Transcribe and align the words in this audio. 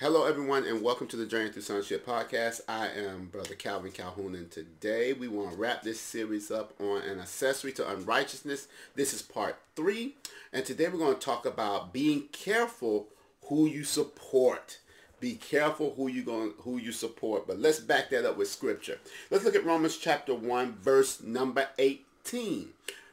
Hello, 0.00 0.26
everyone, 0.26 0.62
and 0.64 0.80
welcome 0.80 1.08
to 1.08 1.16
the 1.16 1.26
Journey 1.26 1.50
Through 1.50 1.62
Sonship 1.62 2.06
podcast. 2.06 2.60
I 2.68 2.86
am 2.86 3.26
Brother 3.32 3.56
Calvin 3.56 3.90
Calhoun, 3.90 4.36
and 4.36 4.48
today 4.48 5.12
we 5.12 5.26
want 5.26 5.50
to 5.50 5.56
wrap 5.56 5.82
this 5.82 5.98
series 5.98 6.52
up 6.52 6.72
on 6.78 7.02
an 7.02 7.18
accessory 7.18 7.72
to 7.72 7.90
unrighteousness. 7.90 8.68
This 8.94 9.12
is 9.12 9.22
part 9.22 9.56
three, 9.74 10.14
and 10.52 10.64
today 10.64 10.86
we're 10.86 10.98
going 11.00 11.16
to 11.16 11.20
talk 11.20 11.44
about 11.44 11.92
being 11.92 12.28
careful 12.30 13.08
who 13.46 13.66
you 13.66 13.82
support. 13.82 14.78
Be 15.18 15.34
careful 15.34 15.94
who 15.96 16.06
you 16.06 16.22
going 16.22 16.52
who 16.58 16.76
you 16.78 16.92
support. 16.92 17.48
But 17.48 17.58
let's 17.58 17.80
back 17.80 18.10
that 18.10 18.24
up 18.24 18.36
with 18.36 18.46
scripture. 18.46 19.00
Let's 19.32 19.44
look 19.44 19.56
at 19.56 19.64
Romans 19.64 19.96
chapter 19.96 20.32
one, 20.32 20.76
verse 20.80 21.20
number 21.20 21.70
eighteen. 21.76 22.68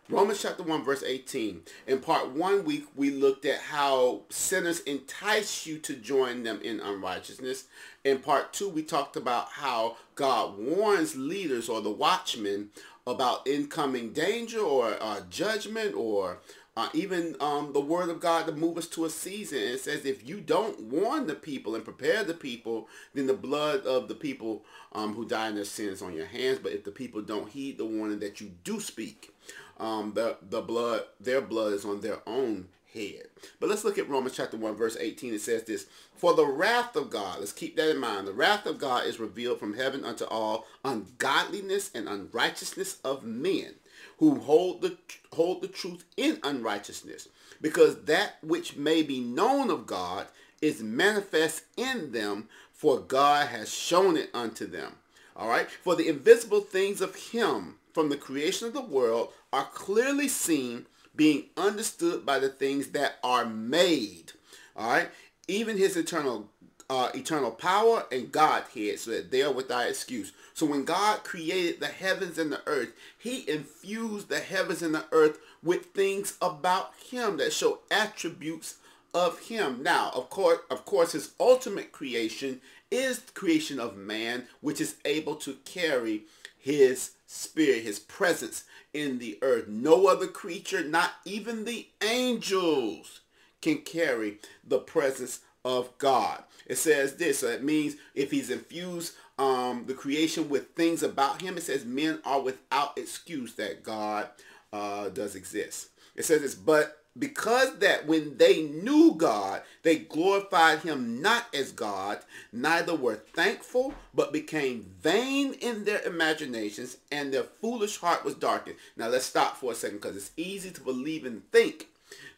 Romans 0.08 0.40
chapter 0.40 0.62
1 0.62 0.84
verse 0.84 1.02
18. 1.02 1.64
In 1.88 2.00
part 2.00 2.30
1 2.30 2.64
week 2.64 2.86
we 2.96 3.10
looked 3.10 3.44
at 3.44 3.60
how 3.60 4.22
sinners 4.30 4.82
entice 4.82 5.66
you 5.66 5.80
to 5.80 5.96
join 5.96 6.44
them 6.44 6.62
in 6.62 6.80
unrighteousness. 6.80 7.64
In 8.04 8.20
part 8.20 8.54
2 8.54 8.70
we 8.70 8.84
talked 8.84 9.16
about 9.16 9.50
how 9.50 9.98
God 10.14 10.60
warns 10.60 11.16
leaders 11.16 11.68
or 11.68 11.82
the 11.82 11.90
watchmen 11.90 12.70
about 13.08 13.48
incoming 13.48 14.14
danger 14.14 14.60
or 14.60 14.96
uh, 15.02 15.22
judgment 15.32 15.96
or 15.96 16.38
uh, 16.78 16.90
even 16.94 17.38
um, 17.40 17.72
the 17.72 17.80
word 17.80 18.10
of 18.10 18.20
God 18.20 18.48
to 18.48 18.52
move 18.52 18.78
us 18.78 18.88
to 18.88 19.06
a 19.06 19.10
season. 19.10 19.60
It 19.60 19.80
says 19.80 20.06
if 20.06 20.28
you 20.28 20.42
don't 20.42 20.82
warn 20.82 21.26
the 21.26 21.36
people 21.36 21.74
and 21.74 21.86
prepare 21.86 22.24
the 22.24 22.34
people, 22.34 22.90
then 23.14 23.28
the 23.28 23.34
blood 23.34 23.86
of 23.86 24.10
the 24.10 24.16
people 24.16 24.66
um, 24.92 25.14
who 25.16 25.26
die 25.26 25.48
in 25.48 25.56
their 25.56 25.64
sins 25.64 26.02
on 26.02 26.14
your 26.14 26.26
hands. 26.26 26.60
But 26.60 26.74
if 26.74 26.84
the 26.84 26.92
people 26.92 27.22
don't 27.22 27.50
heed 27.50 27.78
the 27.78 27.86
warning 27.86 28.20
that 28.20 28.42
you 28.42 28.52
do 28.66 28.82
speak, 28.82 29.34
um, 29.80 30.14
the, 30.16 30.38
the 30.42 30.62
blood, 30.62 31.04
their 31.20 31.42
blood 31.42 31.74
is 31.74 31.86
on 31.86 32.02
their 32.02 32.20
own 32.28 32.68
head. 32.94 33.28
But 33.62 33.70
let's 33.70 33.86
look 33.86 33.98
at 33.98 34.10
Romans 34.10 34.36
chapter 34.36 34.58
1 34.58 34.76
verse 34.76 34.98
18. 35.00 35.34
It 35.34 35.42
says 35.42 35.64
this, 35.64 35.86
For 36.18 36.34
the 36.34 36.46
wrath 36.46 36.98
of 36.98 37.10
God, 37.10 37.40
let's 37.40 37.54
keep 37.54 37.78
that 37.78 37.90
in 37.90 38.00
mind, 38.00 38.28
the 38.28 38.34
wrath 38.34 38.66
of 38.66 38.80
God 38.80 39.06
is 39.06 39.18
revealed 39.18 39.60
from 39.60 39.76
heaven 39.76 40.04
unto 40.04 40.26
all 40.26 40.66
ungodliness 40.84 41.90
and 41.96 42.10
unrighteousness 42.10 42.98
of 43.06 43.24
men 43.24 43.76
who 44.18 44.40
hold 44.40 44.82
the, 44.82 44.98
hold 45.34 45.62
the 45.62 45.68
truth 45.68 46.06
in 46.18 46.40
unrighteousness. 46.44 47.28
Because 47.62 48.04
that 48.04 48.38
which 48.42 48.76
may 48.76 49.02
be 49.02 49.20
known 49.20 49.70
of 49.70 49.86
God 49.86 50.28
is 50.62 50.82
manifest 50.82 51.64
in 51.78 52.12
them, 52.12 52.48
for 52.74 53.00
God 53.00 53.48
has 53.48 53.74
shown 53.74 54.18
it 54.18 54.30
unto 54.34 54.66
them. 54.66 54.94
All 55.36 55.50
right. 55.50 55.70
For 55.70 55.96
the 55.96 56.08
invisible 56.08 56.62
things 56.62 57.02
of 57.02 57.16
him 57.16 57.76
from 57.94 58.10
the 58.10 58.18
creation 58.18 58.68
of 58.68 58.74
the 58.74 58.82
world 58.82 59.34
are 59.52 59.70
clearly 59.74 60.28
seen, 60.28 60.86
being 61.16 61.46
understood 61.56 62.26
by 62.26 62.40
the 62.40 62.50
things 62.50 62.88
that 62.90 63.16
are 63.24 63.46
made. 63.46 64.34
All 64.76 64.90
right. 64.90 65.10
Even 65.48 65.78
his 65.78 65.96
eternal 65.96 66.50
uh, 66.90 67.10
eternal 67.16 67.52
power 67.52 68.06
and 68.12 68.32
Godhead 68.32 69.00
so 69.00 69.12
that 69.12 69.32
they 69.32 69.42
are 69.42 69.52
without 69.52 69.90
excuse. 69.90 70.34
So 70.54 70.66
when 70.66 70.86
God 70.86 71.24
created 71.24 71.80
the 71.80 71.88
heavens 71.88 72.38
and 72.38 72.52
the 72.52 72.62
earth, 72.68 72.94
he 73.18 73.50
infused 73.50 74.30
the 74.30 74.40
heavens 74.40 74.82
and 74.82 74.94
the 74.94 75.06
earth 75.12 75.40
with 75.64 75.88
things 75.88 76.38
about 76.42 76.94
him 77.10 77.38
that 77.38 77.54
show 77.54 77.80
attributes 77.90 78.76
of 79.14 79.40
him. 79.40 79.82
Now, 79.82 80.12
of 80.14 80.30
course, 80.30 80.60
of 80.70 80.86
course, 80.86 81.14
his 81.14 81.32
ultimate 81.40 81.92
creation 81.92 82.62
is 82.92 83.20
the 83.20 83.32
creation 83.32 83.80
of 83.80 83.98
man, 83.98 84.44
which 84.62 84.80
is 84.80 84.96
able 85.06 85.36
to 85.38 85.58
carry 85.66 86.24
his 86.58 87.12
spirit, 87.26 87.84
his 87.84 88.00
presence 88.00 88.64
in 88.94 89.20
the 89.20 89.40
earth. 89.42 89.68
No 89.68 90.08
other 90.08 90.28
creature, 90.28 90.84
not 90.84 91.12
even 91.26 91.66
the 91.66 91.88
angels, 92.02 93.22
can 93.62 93.80
carry 93.80 94.38
the 94.68 94.80
presence 94.80 95.40
of 95.66 95.98
God. 95.98 96.44
It 96.68 96.78
says 96.78 97.16
this, 97.16 97.40
so 97.40 97.48
it 97.48 97.64
means 97.64 97.96
if 98.14 98.32
he's 98.32 98.50
infused 98.50 99.16
um, 99.38 99.84
the 99.88 99.94
creation 99.94 100.48
with 100.48 100.70
things 100.70 101.04
about 101.04 101.42
him, 101.42 101.58
it 101.58 101.64
says 101.64 101.84
men 101.84 102.20
are 102.24 102.42
without 102.42 102.98
excuse 102.98 103.56
that 103.56 103.84
God 103.84 104.30
uh, 104.72 105.10
does 105.10 105.36
exist. 105.36 105.90
It 106.16 106.24
says 106.24 106.42
this, 106.42 106.56
but 106.56 107.02
because 107.18 107.78
that 107.80 108.08
when 108.08 108.38
they 108.38 108.64
knew 108.64 109.16
God, 109.16 109.62
they 109.84 109.98
glorified 109.98 110.80
him 110.80 111.22
not 111.22 111.46
as 111.54 111.72
God, 111.72 112.20
neither 112.52 112.94
were 112.94 113.16
thankful, 113.16 113.94
but 114.14 114.34
became 114.34 114.92
vain 115.02 115.54
in 115.54 115.86
their 115.86 116.02
imaginations, 116.02 116.98
and 117.12 117.34
their 117.34 117.44
foolish 117.44 117.98
heart 118.00 118.26
was 118.26 118.36
darkened. 118.36 118.76
Now 118.98 119.08
let's 119.08 119.26
stop 119.26 119.58
for 119.58 119.72
a 119.72 119.76
second 119.76 120.02
because 120.02 120.18
it's 120.18 120.32
easy 120.36 120.72
to 120.72 120.82
believe 120.82 121.26
and 121.26 121.50
think 121.52 121.88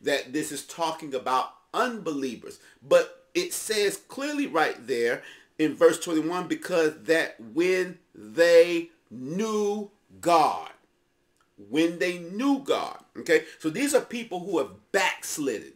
that 0.02 0.32
this 0.32 0.52
is 0.52 0.66
talking 0.66 1.14
about 1.16 1.57
unbelievers. 1.74 2.60
But 2.88 3.26
it 3.34 3.54
says 3.54 3.98
clearly 4.08 4.48
right 4.48 4.88
there 4.88 5.24
in 5.58 5.76
verse 5.76 6.00
21, 6.00 6.48
because 6.48 6.94
that 7.04 7.40
when 7.40 8.00
they 8.14 8.90
knew 9.10 9.92
God, 10.22 10.70
when 11.70 12.00
they 12.00 12.20
knew 12.20 12.60
God. 12.60 13.04
Okay, 13.18 13.46
so 13.60 13.70
these 13.70 13.96
are 13.96 14.02
people 14.02 14.40
who 14.42 14.60
have 14.60 14.70
backslidden. 14.92 15.74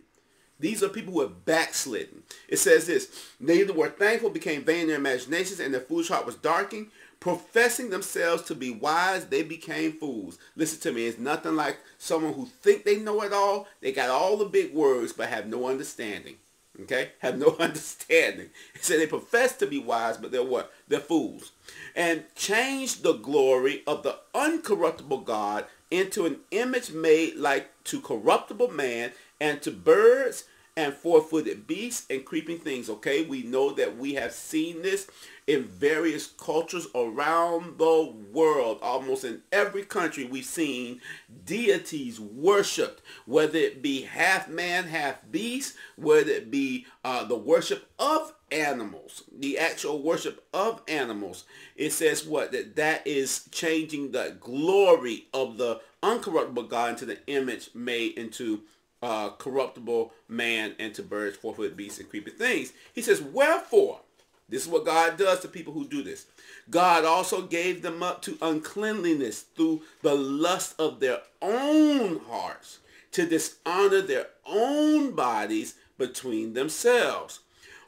These 0.59 0.83
are 0.83 0.89
people 0.89 1.13
who 1.13 1.21
have 1.21 1.43
backslidden. 1.43 2.21
It 2.47 2.57
says 2.57 2.85
this, 2.85 3.09
neither 3.39 3.73
were 3.73 3.89
thankful, 3.89 4.29
became 4.29 4.63
vain 4.63 4.81
in 4.81 4.87
their 4.89 4.97
imaginations, 4.97 5.59
and 5.59 5.73
their 5.73 5.81
foolish 5.81 6.09
heart 6.09 6.27
was 6.27 6.35
darkened. 6.35 6.91
Professing 7.21 7.91
themselves 7.91 8.41
to 8.43 8.55
be 8.55 8.71
wise, 8.71 9.27
they 9.27 9.43
became 9.43 9.93
fools. 9.93 10.39
Listen 10.55 10.79
to 10.81 10.91
me, 10.91 11.05
it's 11.05 11.19
nothing 11.19 11.55
like 11.55 11.77
someone 11.99 12.33
who 12.33 12.47
think 12.47 12.83
they 12.83 12.97
know 12.97 13.21
it 13.21 13.31
all. 13.31 13.67
They 13.79 13.91
got 13.91 14.09
all 14.09 14.37
the 14.37 14.45
big 14.45 14.73
words, 14.73 15.13
but 15.13 15.29
have 15.29 15.45
no 15.45 15.69
understanding. 15.69 16.37
Okay? 16.81 17.11
Have 17.19 17.37
no 17.37 17.55
understanding. 17.59 18.49
So 18.81 18.97
they 18.97 19.05
profess 19.05 19.55
to 19.57 19.67
be 19.67 19.77
wise, 19.77 20.17
but 20.17 20.31
they're 20.31 20.43
what? 20.43 20.73
They're 20.87 20.99
fools. 20.99 21.51
And 21.95 22.23
change 22.35 23.03
the 23.03 23.13
glory 23.13 23.83
of 23.85 24.01
the 24.01 24.17
uncorruptible 24.33 25.23
God 25.23 25.65
into 25.91 26.25
an 26.25 26.39
image 26.49 26.91
made 26.91 27.35
like 27.35 27.69
to 27.83 28.01
corruptible 28.01 28.69
man 28.69 29.11
and 29.39 29.61
to 29.61 29.69
birds 29.69 30.45
and 30.77 30.93
four-footed 30.93 31.67
beasts 31.67 32.05
and 32.09 32.25
creeping 32.25 32.57
things. 32.57 32.89
Okay, 32.89 33.25
we 33.25 33.43
know 33.43 33.71
that 33.73 33.97
we 33.97 34.13
have 34.13 34.31
seen 34.31 34.81
this 34.81 35.07
in 35.47 35.63
various 35.63 36.27
cultures 36.27 36.87
around 36.95 37.77
the 37.77 38.13
world. 38.31 38.79
Almost 38.81 39.25
in 39.25 39.41
every 39.51 39.83
country 39.83 40.23
we've 40.23 40.45
seen 40.45 41.01
deities 41.45 42.19
worshipped, 42.19 43.01
whether 43.25 43.57
it 43.57 43.81
be 43.81 44.03
half 44.03 44.47
man, 44.47 44.85
half 44.85 45.29
beast, 45.29 45.75
whether 45.97 46.31
it 46.31 46.49
be 46.49 46.85
uh, 47.03 47.25
the 47.25 47.35
worship 47.35 47.89
of 47.99 48.33
animals, 48.51 49.23
the 49.37 49.57
actual 49.57 50.01
worship 50.01 50.45
of 50.53 50.81
animals. 50.87 51.45
It 51.75 51.91
says 51.91 52.25
what? 52.25 52.51
That 52.51 52.75
that 52.77 53.05
is 53.05 53.47
changing 53.51 54.11
the 54.11 54.37
glory 54.39 55.27
of 55.33 55.57
the 55.57 55.81
uncorruptible 56.03 56.69
God 56.69 56.91
into 56.91 57.05
the 57.05 57.25
image 57.27 57.69
made 57.73 58.17
into 58.17 58.61
uh, 59.01 59.29
corruptible 59.31 60.13
man 60.27 60.75
and 60.79 60.93
to 60.95 61.03
birds, 61.03 61.37
four-footed 61.37 61.75
beasts, 61.75 61.99
and 61.99 62.09
creeping 62.09 62.35
things. 62.35 62.73
He 62.93 63.01
says, 63.01 63.21
wherefore, 63.21 64.01
this 64.49 64.63
is 64.63 64.67
what 64.67 64.85
God 64.85 65.17
does 65.17 65.39
to 65.39 65.47
people 65.47 65.73
who 65.73 65.87
do 65.87 66.03
this. 66.03 66.25
God 66.69 67.05
also 67.05 67.41
gave 67.41 67.81
them 67.81 68.03
up 68.03 68.21
to 68.23 68.37
uncleanliness 68.41 69.41
through 69.41 69.81
the 70.01 70.13
lust 70.13 70.75
of 70.79 70.99
their 70.99 71.21
own 71.41 72.19
hearts 72.29 72.79
to 73.13 73.25
dishonor 73.25 74.01
their 74.01 74.27
own 74.45 75.11
bodies 75.11 75.75
between 75.97 76.53
themselves, 76.53 77.39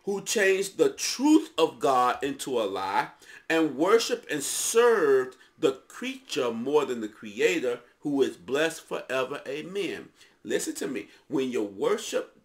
who 0.06 0.22
changed 0.22 0.78
the 0.78 0.90
truth 0.90 1.52
of 1.58 1.80
God 1.80 2.22
into 2.24 2.60
a 2.60 2.64
lie 2.64 3.10
and 3.50 3.76
worshiped 3.76 4.30
and 4.32 4.44
served 4.44 5.36
the 5.60 5.74
creature 5.88 6.52
more 6.52 6.86
than 6.86 7.02
the 7.02 7.08
creator 7.08 7.80
who 8.02 8.22
is 8.22 8.36
blessed 8.36 8.86
forever. 8.86 9.42
Amen. 9.48 10.10
Listen 10.44 10.74
to 10.76 10.88
me. 10.88 11.08
When 11.28 11.52
you 11.52 11.64
worship 11.64 12.38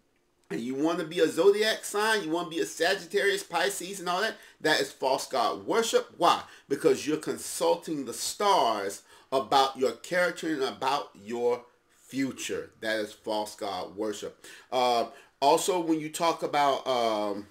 and 0.49 0.61
you 0.61 0.75
want 0.75 0.99
to 0.99 1.05
be 1.05 1.19
a 1.19 1.27
zodiac 1.27 1.83
sign, 1.83 2.23
you 2.23 2.29
want 2.29 2.49
to 2.49 2.55
be 2.55 2.61
a 2.61 2.65
Sagittarius, 2.65 3.43
Pisces, 3.43 3.99
and 3.99 4.09
all 4.09 4.21
that, 4.21 4.35
that 4.61 4.79
is 4.79 4.91
false 4.91 5.27
God 5.27 5.65
worship. 5.65 6.13
Why? 6.17 6.41
Because 6.67 7.05
you're 7.05 7.17
consulting 7.17 8.05
the 8.05 8.13
stars 8.13 9.03
about 9.31 9.77
your 9.77 9.91
character 9.91 10.47
and 10.47 10.63
about 10.63 11.11
your 11.13 11.63
future. 12.07 12.71
That 12.81 12.99
is 12.99 13.13
false 13.13 13.55
God 13.55 13.95
worship. 13.95 14.43
Uh, 14.71 15.07
also, 15.41 15.79
when 15.79 15.99
you 15.99 16.09
talk 16.09 16.41
about 16.41 16.87
um, 16.87 17.47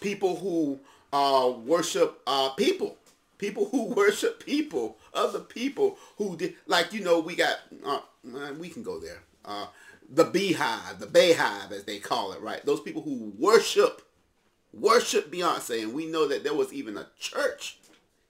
people 0.00 0.36
who 0.36 0.80
uh, 1.12 1.52
worship 1.64 2.20
uh, 2.26 2.50
people, 2.50 2.96
people 3.38 3.66
who 3.66 3.84
worship 3.94 4.44
people, 4.44 4.96
other 5.14 5.40
people 5.40 5.98
who 6.16 6.36
did, 6.36 6.54
like, 6.66 6.92
you 6.92 7.04
know, 7.04 7.20
we 7.20 7.36
got, 7.36 7.58
uh, 7.84 8.00
we 8.58 8.68
can 8.68 8.82
go 8.82 8.98
there 8.98 9.22
uh, 9.46 9.66
the 10.08 10.24
beehive, 10.24 10.98
the 10.98 11.06
BeyHive 11.06 11.72
as 11.72 11.84
they 11.84 11.98
call 11.98 12.32
it, 12.32 12.40
right? 12.40 12.64
Those 12.64 12.80
people 12.80 13.02
who 13.02 13.32
worship, 13.38 14.02
worship 14.72 15.30
Beyonce. 15.32 15.82
And 15.82 15.94
we 15.94 16.06
know 16.06 16.26
that 16.28 16.44
there 16.44 16.54
was 16.54 16.72
even 16.72 16.96
a 16.96 17.06
church 17.18 17.78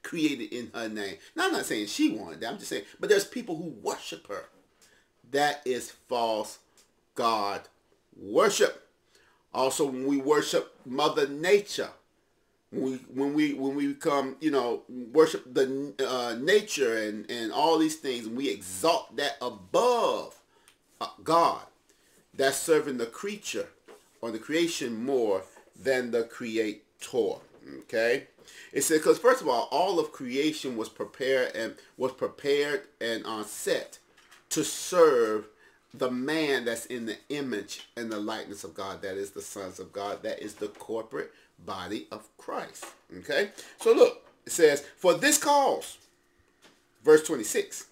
created 0.03 0.53
in 0.55 0.71
her 0.75 0.89
name. 0.89 1.17
Now, 1.35 1.47
I'm 1.47 1.53
not 1.53 1.67
saying 1.67 1.87
she 1.87 2.11
wanted 2.11 2.41
that. 2.41 2.51
I'm 2.51 2.59
just 2.59 2.71
saying, 2.71 2.85
but 3.01 3.09
there's 3.09 3.25
people 3.25 3.57
who 3.57 3.75
worship 3.83 4.29
her. 4.29 4.45
That 5.33 5.61
is 5.65 5.91
false 5.91 6.59
God 7.15 7.63
worship. 8.17 8.89
Also, 9.53 9.87
when 9.87 10.07
we 10.07 10.19
worship 10.19 10.79
Mother 10.85 11.27
Nature, 11.27 11.91
when 12.71 12.83
we 12.83 12.97
when 13.15 13.35
we 13.35 13.55
when 13.55 13.75
we 13.75 13.89
become 13.89 14.37
you 14.41 14.51
know 14.51 14.83
worship 15.13 15.43
the 15.53 15.95
uh, 16.07 16.37
nature 16.39 16.97
and 16.97 17.29
and 17.31 17.53
all 17.53 17.79
these 17.79 17.97
things, 17.97 18.27
and 18.27 18.37
we 18.37 18.51
exalt 18.51 19.17
that 19.17 19.37
above 19.41 20.36
Uh, 21.00 21.08
God, 21.22 21.62
that's 22.34 22.58
serving 22.58 22.98
the 22.98 23.06
creature 23.06 23.69
or 24.20 24.31
the 24.31 24.38
creation 24.38 25.04
more 25.04 25.43
than 25.81 26.10
the 26.10 26.25
creator. 26.25 26.81
Okay, 27.81 28.25
it 28.72 28.82
says 28.82 28.98
because 28.98 29.19
first 29.19 29.43
of 29.43 29.48
all, 29.48 29.69
all 29.70 29.98
of 30.00 30.12
creation 30.12 30.76
was 30.76 30.88
prepared 30.88 31.54
and 31.54 31.75
was 31.96 32.12
prepared 32.12 32.82
and 33.00 33.25
on 33.25 33.44
set 33.44 33.98
to 34.50 34.64
serve 34.64 35.46
the 35.94 36.10
man 36.10 36.64
that's 36.64 36.87
in 36.87 37.06
the 37.06 37.16
image 37.28 37.88
and 37.96 38.10
the 38.10 38.19
likeness 38.19 38.64
of 38.64 38.75
God. 38.75 39.02
That 39.02 39.16
is 39.16 39.31
the 39.31 39.43
sons 39.43 39.78
of 39.78 39.93
God. 39.93 40.22
That 40.22 40.40
is 40.40 40.54
the 40.54 40.69
corporate 40.69 41.32
body 41.64 42.06
of 42.10 42.28
Christ. 42.38 42.87
Okay? 43.19 43.50
So 43.81 43.93
look, 43.94 44.25
it 44.44 44.52
says, 44.52 44.84
for 44.96 45.14
this 45.14 45.38
cause, 45.38 45.98
verse 47.04 47.22
26, 47.26 47.87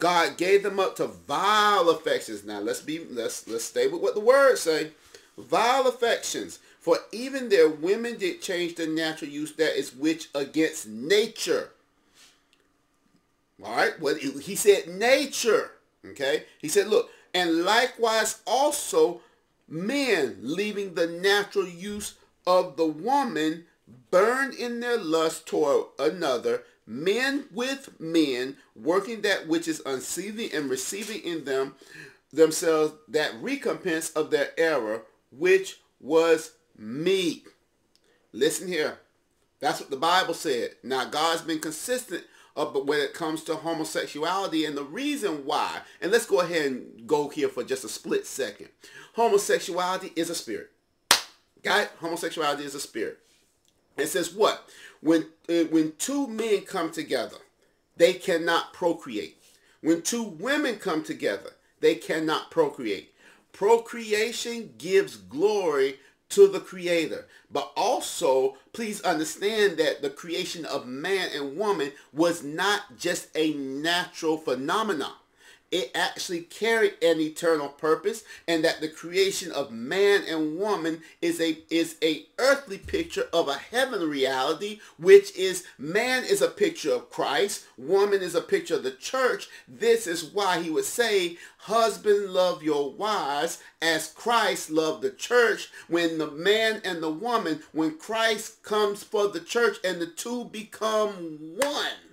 God 0.00 0.36
gave 0.36 0.62
them 0.62 0.80
up 0.80 0.96
to 0.96 1.06
vile 1.06 1.88
affections. 1.90 2.44
Now 2.44 2.58
let's 2.58 2.80
be 2.80 3.06
let's 3.10 3.46
let's 3.46 3.64
stay 3.64 3.86
with 3.86 4.02
what 4.02 4.14
the 4.14 4.20
words 4.20 4.62
say. 4.62 4.90
Vile 5.38 5.86
affections. 5.86 6.58
For 6.80 6.98
even 7.12 7.48
their 7.50 7.68
women 7.68 8.16
did 8.16 8.40
change 8.40 8.74
the 8.74 8.86
natural 8.86 9.30
use 9.30 9.52
that 9.52 9.78
is 9.78 9.94
which 9.94 10.28
against 10.34 10.88
nature. 10.88 11.70
All 13.62 13.76
right. 13.76 14.00
Well, 14.00 14.14
he 14.14 14.56
said 14.56 14.88
nature. 14.88 15.72
Okay. 16.04 16.44
He 16.58 16.68
said, 16.68 16.88
look, 16.88 17.10
and 17.34 17.64
likewise 17.64 18.40
also 18.46 19.20
men 19.68 20.38
leaving 20.40 20.94
the 20.94 21.06
natural 21.06 21.68
use 21.68 22.14
of 22.46 22.76
the 22.76 22.86
woman 22.86 23.66
burned 24.10 24.54
in 24.54 24.80
their 24.80 24.96
lust 24.96 25.46
toward 25.46 25.86
another, 25.98 26.62
men 26.90 27.44
with 27.52 28.00
men, 28.00 28.56
working 28.74 29.20
that 29.22 29.46
which 29.46 29.68
is 29.68 29.80
unseemly 29.86 30.52
and 30.52 30.68
receiving 30.68 31.22
in 31.22 31.44
them 31.44 31.74
themselves 32.32 32.94
that 33.08 33.32
recompense 33.40 34.10
of 34.10 34.30
their 34.30 34.50
error, 34.58 35.02
which 35.30 35.80
was 36.00 36.52
meet. 36.76 37.46
Listen 38.32 38.66
here. 38.66 38.98
That's 39.60 39.80
what 39.80 39.90
the 39.90 39.96
Bible 39.96 40.34
said. 40.34 40.70
Now, 40.82 41.04
God's 41.04 41.42
been 41.42 41.60
consistent 41.60 42.24
but 42.54 42.86
when 42.86 43.00
it 43.00 43.14
comes 43.14 43.42
to 43.44 43.56
homosexuality 43.56 44.64
and 44.64 44.76
the 44.76 44.84
reason 44.84 45.44
why, 45.46 45.80
and 46.00 46.12
let's 46.12 46.26
go 46.26 46.40
ahead 46.40 46.66
and 46.66 47.06
go 47.06 47.28
here 47.28 47.48
for 47.48 47.64
just 47.64 47.84
a 47.84 47.88
split 47.88 48.26
second. 48.26 48.68
Homosexuality 49.14 50.12
is 50.16 50.28
a 50.30 50.34
spirit. 50.34 50.70
Got 51.62 51.84
it? 51.84 51.90
Homosexuality 52.00 52.64
is 52.64 52.74
a 52.74 52.80
spirit. 52.80 53.18
It 53.96 54.08
says 54.08 54.32
what? 54.32 54.68
When, 55.00 55.26
uh, 55.48 55.64
when 55.70 55.92
two 55.98 56.26
men 56.26 56.62
come 56.62 56.90
together, 56.90 57.36
they 57.96 58.14
cannot 58.14 58.72
procreate. 58.72 59.36
When 59.80 60.02
two 60.02 60.22
women 60.22 60.76
come 60.76 61.02
together, 61.02 61.50
they 61.80 61.94
cannot 61.94 62.50
procreate. 62.50 63.14
Procreation 63.52 64.74
gives 64.78 65.16
glory 65.16 65.98
to 66.30 66.46
the 66.46 66.60
creator. 66.60 67.26
But 67.50 67.72
also, 67.76 68.56
please 68.72 69.00
understand 69.02 69.78
that 69.78 70.02
the 70.02 70.10
creation 70.10 70.64
of 70.64 70.86
man 70.86 71.30
and 71.34 71.56
woman 71.56 71.92
was 72.12 72.42
not 72.42 72.98
just 72.98 73.28
a 73.34 73.54
natural 73.54 74.36
phenomenon 74.36 75.12
it 75.70 75.90
actually 75.94 76.40
carried 76.42 76.94
an 77.02 77.20
eternal 77.20 77.68
purpose 77.68 78.24
and 78.48 78.64
that 78.64 78.80
the 78.80 78.88
creation 78.88 79.52
of 79.52 79.70
man 79.70 80.22
and 80.28 80.58
woman 80.58 81.00
is 81.22 81.40
a 81.40 81.58
is 81.70 81.96
a 82.02 82.26
earthly 82.38 82.78
picture 82.78 83.28
of 83.32 83.48
a 83.48 83.54
heavenly 83.54 84.06
reality 84.06 84.80
which 84.98 85.34
is 85.36 85.64
man 85.78 86.24
is 86.24 86.42
a 86.42 86.48
picture 86.48 86.92
of 86.92 87.10
Christ 87.10 87.64
woman 87.76 88.20
is 88.20 88.34
a 88.34 88.40
picture 88.40 88.74
of 88.74 88.82
the 88.82 88.90
church. 88.90 89.48
This 89.66 90.06
is 90.06 90.24
why 90.24 90.60
he 90.62 90.70
would 90.70 90.84
say 90.84 91.38
husband 91.58 92.30
love 92.30 92.62
your 92.62 92.92
wives 92.92 93.62
as 93.80 94.12
Christ 94.12 94.70
loved 94.70 95.02
the 95.02 95.10
church. 95.10 95.70
When 95.88 96.18
the 96.18 96.30
man 96.30 96.82
and 96.84 97.02
the 97.02 97.10
woman 97.10 97.62
when 97.72 97.96
Christ 97.98 98.62
comes 98.62 99.02
for 99.02 99.28
the 99.28 99.40
church 99.40 99.78
and 99.84 100.00
the 100.00 100.06
two 100.06 100.46
become 100.46 101.38
one 101.56 102.09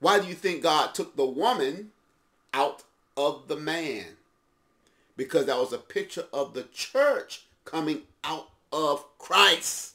why 0.00 0.18
do 0.18 0.26
you 0.26 0.34
think 0.34 0.62
God 0.62 0.94
took 0.94 1.16
the 1.16 1.26
woman 1.26 1.90
out 2.52 2.82
of 3.16 3.48
the 3.48 3.56
man? 3.56 4.04
Because 5.16 5.46
that 5.46 5.58
was 5.58 5.72
a 5.72 5.78
picture 5.78 6.24
of 6.32 6.54
the 6.54 6.64
church 6.72 7.46
coming 7.64 8.02
out 8.24 8.48
of 8.72 9.04
Christ. 9.18 9.94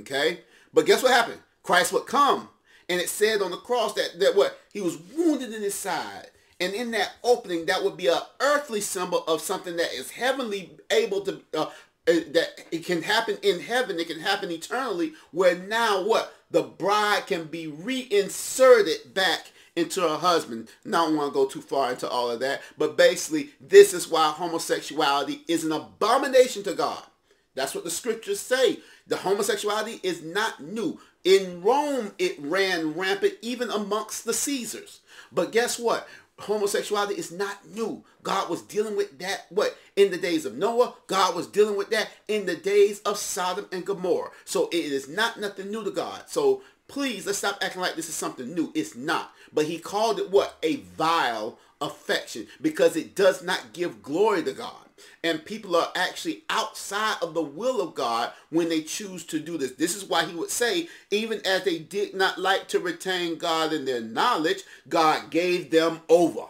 Okay? 0.00 0.40
But 0.74 0.86
guess 0.86 1.02
what 1.02 1.12
happened? 1.12 1.40
Christ 1.62 1.92
would 1.92 2.06
come. 2.06 2.48
And 2.88 3.00
it 3.00 3.08
said 3.08 3.42
on 3.42 3.50
the 3.50 3.56
cross 3.58 3.94
that, 3.94 4.18
that 4.18 4.34
what? 4.34 4.58
He 4.72 4.80
was 4.80 4.98
wounded 5.16 5.52
in 5.52 5.62
his 5.62 5.74
side. 5.74 6.30
And 6.60 6.74
in 6.74 6.90
that 6.90 7.12
opening, 7.22 7.66
that 7.66 7.84
would 7.84 7.96
be 7.96 8.08
an 8.08 8.18
earthly 8.40 8.80
symbol 8.80 9.22
of 9.28 9.40
something 9.40 9.76
that 9.76 9.92
is 9.92 10.10
heavenly 10.10 10.72
able 10.90 11.20
to, 11.20 11.40
uh, 11.54 11.66
uh, 12.08 12.20
that 12.32 12.62
it 12.72 12.84
can 12.84 13.02
happen 13.02 13.38
in 13.42 13.60
heaven. 13.60 14.00
It 14.00 14.08
can 14.08 14.18
happen 14.18 14.50
eternally. 14.50 15.12
Where 15.30 15.56
now 15.56 16.02
what? 16.02 16.34
The 16.50 16.62
bride 16.62 17.26
can 17.26 17.44
be 17.44 17.66
reinserted 17.66 19.14
back 19.14 19.52
into 19.76 20.00
her 20.00 20.16
husband. 20.16 20.68
Now, 20.84 21.04
I 21.04 21.08
don't 21.08 21.16
want 21.16 21.32
to 21.32 21.34
go 21.34 21.46
too 21.46 21.60
far 21.60 21.90
into 21.90 22.08
all 22.08 22.30
of 22.30 22.40
that, 22.40 22.62
but 22.76 22.96
basically, 22.96 23.50
this 23.60 23.94
is 23.94 24.08
why 24.08 24.30
homosexuality 24.30 25.42
is 25.46 25.64
an 25.64 25.72
abomination 25.72 26.62
to 26.64 26.74
God. 26.74 27.02
That's 27.54 27.74
what 27.74 27.84
the 27.84 27.90
scriptures 27.90 28.40
say. 28.40 28.78
The 29.06 29.16
homosexuality 29.16 30.00
is 30.02 30.22
not 30.22 30.62
new. 30.62 31.00
In 31.24 31.62
Rome, 31.62 32.12
it 32.18 32.36
ran 32.38 32.94
rampant 32.94 33.34
even 33.42 33.70
amongst 33.70 34.24
the 34.24 34.32
Caesars. 34.32 35.00
But 35.32 35.52
guess 35.52 35.78
what? 35.78 36.08
Homosexuality 36.40 37.18
is 37.18 37.32
not 37.32 37.66
new. 37.68 38.04
God 38.22 38.48
was 38.48 38.62
dealing 38.62 38.96
with 38.96 39.18
that, 39.18 39.46
what, 39.50 39.76
in 39.96 40.10
the 40.10 40.18
days 40.18 40.44
of 40.44 40.54
Noah. 40.54 40.94
God 41.06 41.34
was 41.34 41.46
dealing 41.46 41.76
with 41.76 41.90
that 41.90 42.08
in 42.28 42.46
the 42.46 42.56
days 42.56 43.00
of 43.00 43.18
Sodom 43.18 43.66
and 43.72 43.84
Gomorrah. 43.84 44.30
So 44.44 44.68
it 44.68 44.76
is 44.76 45.08
not 45.08 45.40
nothing 45.40 45.70
new 45.70 45.84
to 45.84 45.90
God. 45.90 46.22
So 46.26 46.62
please, 46.86 47.26
let's 47.26 47.38
stop 47.38 47.58
acting 47.62 47.80
like 47.80 47.94
this 47.94 48.08
is 48.08 48.14
something 48.14 48.54
new. 48.54 48.72
It's 48.74 48.94
not. 48.94 49.32
But 49.52 49.66
he 49.66 49.78
called 49.78 50.18
it 50.18 50.30
what? 50.30 50.56
A 50.62 50.76
vile 50.76 51.58
affection 51.80 52.46
because 52.60 52.96
it 52.96 53.14
does 53.14 53.42
not 53.42 53.72
give 53.72 54.02
glory 54.02 54.42
to 54.42 54.52
God 54.52 54.87
and 55.22 55.44
people 55.44 55.76
are 55.76 55.90
actually 55.94 56.42
outside 56.50 57.16
of 57.22 57.34
the 57.34 57.42
will 57.42 57.80
of 57.80 57.94
God 57.94 58.32
when 58.50 58.68
they 58.68 58.82
choose 58.82 59.24
to 59.26 59.38
do 59.38 59.58
this. 59.58 59.72
This 59.72 59.96
is 59.96 60.04
why 60.04 60.24
he 60.24 60.34
would 60.34 60.50
say, 60.50 60.88
even 61.10 61.40
as 61.46 61.64
they 61.64 61.78
did 61.78 62.14
not 62.14 62.38
like 62.38 62.68
to 62.68 62.78
retain 62.78 63.38
God 63.38 63.72
in 63.72 63.84
their 63.84 64.00
knowledge, 64.00 64.62
God 64.88 65.30
gave 65.30 65.70
them 65.70 66.00
over 66.08 66.46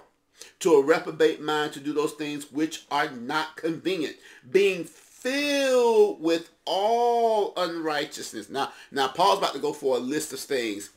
to 0.61 0.75
a 0.75 0.83
reprobate 0.83 1.41
mind 1.41 1.73
to 1.73 1.81
do 1.81 1.93
those 1.93 2.13
things 2.13 2.51
which 2.51 2.85
are 2.91 3.11
not 3.11 3.57
convenient, 3.57 4.17
being 4.51 4.85
filled 4.85 6.21
with 6.21 6.51
all 6.65 7.53
unrighteousness. 7.57 8.49
Now, 8.49 8.73
now 8.91 9.09
Paul's 9.09 9.39
about 9.39 9.55
to 9.55 9.61
go 9.61 9.73
for 9.73 9.97
a 9.97 10.01
list 10.01 10.33
of 10.33 10.41
things, 10.41 10.91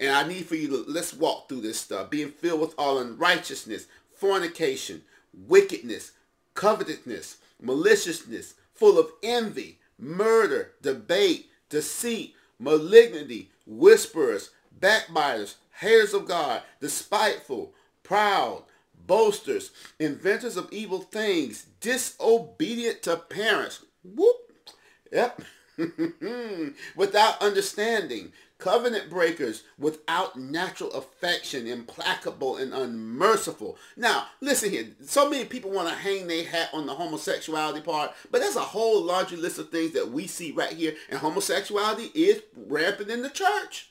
and 0.00 0.10
I 0.10 0.26
need 0.26 0.46
for 0.46 0.56
you 0.56 0.68
to 0.68 0.84
let's 0.90 1.14
walk 1.14 1.48
through 1.48 1.62
this 1.62 1.80
stuff. 1.80 2.10
Being 2.10 2.30
filled 2.30 2.60
with 2.60 2.74
all 2.78 2.98
unrighteousness, 2.98 3.86
fornication, 4.14 5.02
wickedness, 5.46 6.12
covetousness, 6.56 7.36
maliciousness, 7.62 8.54
full 8.74 8.98
of 8.98 9.10
envy, 9.22 9.78
murder, 9.98 10.72
debate, 10.82 11.48
deceit, 11.68 12.34
malignity, 12.58 13.50
whisperers, 13.66 14.50
backbiters, 14.80 15.56
haters 15.78 16.14
of 16.14 16.26
God, 16.26 16.62
despiteful, 16.80 17.72
proud, 18.02 18.64
boasters, 19.06 19.70
inventors 19.98 20.56
of 20.56 20.68
evil 20.72 21.00
things, 21.00 21.66
disobedient 21.80 23.02
to 23.02 23.16
parents. 23.16 23.84
Whoop. 24.02 24.36
Yep. 25.12 25.42
Without 26.96 27.40
understanding, 27.42 28.32
covenant 28.58 29.10
breakers 29.10 29.64
without 29.78 30.36
natural 30.36 30.90
affection, 30.92 31.66
implacable 31.66 32.56
and 32.56 32.72
unmerciful. 32.72 33.76
Now, 33.96 34.26
listen 34.40 34.70
here. 34.70 34.88
So 35.04 35.28
many 35.28 35.44
people 35.44 35.70
want 35.70 35.88
to 35.88 35.94
hang 35.94 36.26
their 36.26 36.44
hat 36.44 36.70
on 36.72 36.86
the 36.86 36.94
homosexuality 36.94 37.82
part, 37.82 38.12
but 38.30 38.40
there's 38.40 38.56
a 38.56 38.60
whole 38.60 39.02
larger 39.02 39.36
list 39.36 39.58
of 39.58 39.70
things 39.70 39.92
that 39.92 40.10
we 40.10 40.26
see 40.26 40.52
right 40.52 40.72
here, 40.72 40.94
and 41.10 41.18
homosexuality 41.18 42.10
is 42.14 42.42
rampant 42.56 43.10
in 43.10 43.22
the 43.22 43.30
church. 43.30 43.90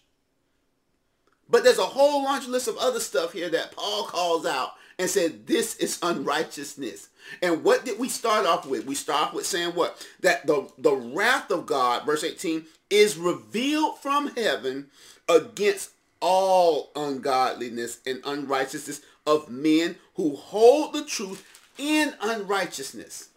But 1.47 1.63
there's 1.63 1.77
a 1.77 1.83
whole 1.83 2.23
laundry 2.23 2.51
list 2.51 2.67
of 2.67 2.77
other 2.77 2.99
stuff 2.99 3.33
here 3.33 3.49
that 3.49 3.71
Paul 3.71 4.05
calls 4.05 4.45
out 4.45 4.71
and 4.97 5.09
said, 5.09 5.45
this 5.45 5.75
is 5.75 5.99
unrighteousness. 6.01 7.09
And 7.41 7.63
what 7.63 7.85
did 7.85 7.99
we 7.99 8.09
start 8.09 8.45
off 8.45 8.65
with? 8.65 8.85
We 8.85 8.95
start 8.95 9.29
off 9.29 9.33
with 9.33 9.45
saying 9.45 9.71
what? 9.71 10.05
That 10.21 10.45
the, 10.47 10.69
the 10.77 10.93
wrath 10.93 11.51
of 11.51 11.65
God, 11.65 12.05
verse 12.05 12.23
18, 12.23 12.65
is 12.89 13.17
revealed 13.17 13.99
from 13.99 14.35
heaven 14.35 14.87
against 15.27 15.91
all 16.21 16.91
ungodliness 16.95 17.99
and 18.05 18.21
unrighteousness 18.25 19.01
of 19.27 19.49
men 19.49 19.95
who 20.15 20.35
hold 20.35 20.93
the 20.93 21.03
truth 21.03 21.45
in 21.77 22.13
unrighteousness. 22.21 23.29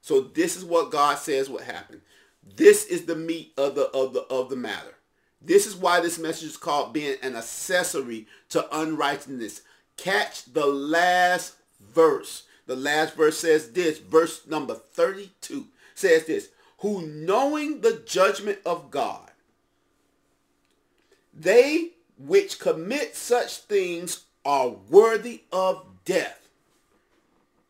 So 0.00 0.20
this 0.20 0.56
is 0.56 0.64
what 0.64 0.90
God 0.90 1.18
says 1.18 1.50
what 1.50 1.64
happened. 1.64 2.00
This 2.56 2.84
is 2.84 3.06
the 3.06 3.16
meat 3.16 3.52
of 3.56 3.74
the 3.74 3.86
of 3.90 4.12
the 4.12 4.20
of 4.30 4.48
the 4.50 4.56
matter. 4.56 4.94
This 5.42 5.66
is 5.66 5.76
why 5.76 6.00
this 6.00 6.18
message 6.18 6.50
is 6.50 6.56
called 6.56 6.92
being 6.92 7.16
an 7.22 7.36
accessory 7.36 8.26
to 8.50 8.66
unrighteousness. 8.76 9.62
Catch 9.96 10.44
the 10.52 10.66
last 10.66 11.56
verse. 11.80 12.44
The 12.66 12.76
last 12.76 13.14
verse 13.14 13.38
says 13.38 13.72
this, 13.72 13.98
verse 13.98 14.46
number 14.46 14.74
32 14.74 15.66
says 15.94 16.26
this, 16.26 16.48
who 16.78 17.06
knowing 17.06 17.80
the 17.80 18.02
judgment 18.04 18.58
of 18.66 18.90
God, 18.90 19.30
they 21.32 21.90
which 22.18 22.58
commit 22.58 23.14
such 23.14 23.58
things 23.58 24.24
are 24.44 24.68
worthy 24.68 25.42
of 25.52 25.84
death. 26.04 26.48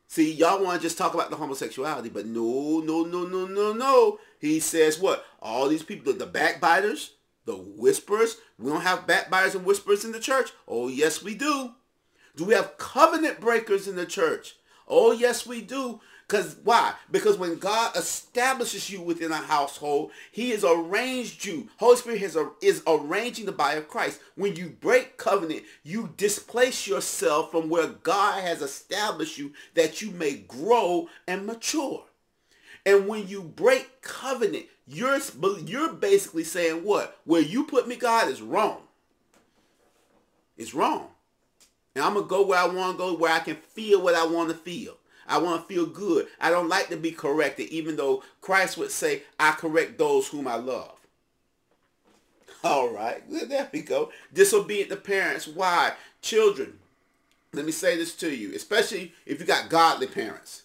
See, 0.09 0.33
y'all 0.33 0.62
want 0.62 0.81
to 0.81 0.87
just 0.87 0.97
talk 0.97 1.15
about 1.15 1.31
the 1.31 1.37
homosexuality, 1.37 2.09
but 2.09 2.26
no, 2.26 2.81
no, 2.81 3.05
no, 3.05 3.26
no, 3.26 3.47
no, 3.47 3.73
no. 3.73 4.19
He 4.38 4.61
says 4.61 4.99
what? 4.99 5.26
All 5.41 5.69
these 5.69 5.83
people, 5.83 6.12
the 6.12 6.26
backbiters, 6.26 7.12
the 7.45 7.55
whisperers. 7.55 8.37
We 8.59 8.71
don't 8.71 8.83
have 8.83 9.07
backbiters 9.07 9.55
and 9.55 9.65
whisperers 9.65 10.05
in 10.05 10.12
the 10.12 10.21
church. 10.21 10.53
Oh, 10.67 10.88
yes, 10.88 11.23
we 11.23 11.35
do. 11.35 11.73
Do 12.37 12.45
we 12.45 12.55
have 12.55 12.79
covenant 12.79 13.41
breakers 13.41 13.88
in 13.88 13.97
the 13.97 14.07
church? 14.07 14.57
Oh, 14.88 15.12
yes, 15.12 15.47
we 15.47 15.61
do. 15.61 16.00
Because 16.26 16.57
why? 16.64 16.95
Because 17.11 17.38
when 17.38 17.57
God 17.59 17.97
establishes 17.97 18.90
you 18.90 19.00
within 19.00 19.31
a 19.31 19.37
household, 19.37 20.11
he 20.33 20.50
has 20.50 20.64
arranged 20.64 21.45
you. 21.45 21.69
Holy 21.76 21.97
Spirit 21.97 22.21
has, 22.21 22.37
is 22.61 22.83
arranging 22.87 23.47
the 23.47 23.52
body 23.52 23.78
of 23.78 23.87
Christ. 23.87 24.21
When 24.35 24.57
you 24.57 24.71
break 24.71 25.19
covenant, 25.19 25.62
you 25.85 26.12
displace 26.16 26.87
yourself 26.87 27.52
from 27.52 27.69
where 27.69 27.87
God 27.87 28.43
has 28.43 28.61
established 28.61 29.38
you 29.38 29.52
that 29.75 30.02
you 30.02 30.11
may 30.11 30.35
grow 30.35 31.09
and 31.28 31.47
mature. 31.47 32.02
And 32.85 33.07
when 33.07 33.28
you 33.28 33.43
break 33.43 34.02
covenant, 34.02 34.66
you're, 34.88 35.19
you're 35.64 35.93
basically 35.93 36.45
saying 36.45 36.83
what? 36.83 37.21
Where 37.25 37.43
you 37.43 37.64
put 37.64 37.87
me, 37.87 37.95
God, 37.95 38.28
is 38.28 38.43
wrong. 38.43 38.83
It's 40.57 40.75
wrong. 40.75 41.09
And 41.97 42.05
I'm 42.05 42.12
going 42.12 42.26
to 42.26 42.29
go 42.29 42.45
where 42.45 42.59
I 42.59 42.67
want 42.67 42.93
to 42.93 42.99
go, 42.99 43.15
where 43.17 43.33
I 43.33 43.38
can 43.38 43.57
feel 43.57 44.03
what 44.03 44.15
I 44.15 44.26
want 44.26 44.50
to 44.50 44.55
feel. 44.55 44.99
I 45.26 45.38
want 45.38 45.62
to 45.62 45.75
feel 45.75 45.87
good. 45.87 46.26
I 46.38 46.50
don't 46.50 46.69
like 46.69 46.91
to 46.91 46.97
be 46.99 47.11
corrected, 47.11 47.71
even 47.71 47.97
though 47.97 48.23
Christ 48.43 48.76
would 48.76 48.91
say, 48.91 49.23
I 49.41 49.53
correct 49.53 49.97
those 49.97 50.29
whom 50.29 50.47
I 50.47 50.57
love. 50.57 50.95
All 52.62 52.91
right, 52.91 53.23
there 53.49 53.71
we 53.73 53.81
go. 53.81 54.12
Disobedient 54.31 54.91
to 54.91 54.97
parents. 54.97 55.49
Why? 55.49 55.95
Children, 56.21 56.79
let 57.55 57.65
me 57.65 57.73
say 57.73 57.97
this 57.97 58.15
to 58.17 58.31
you, 58.31 58.55
especially 58.55 59.15
if 59.25 59.41
you 59.41 59.47
got 59.47 59.71
godly 59.71 60.07
parents. 60.07 60.65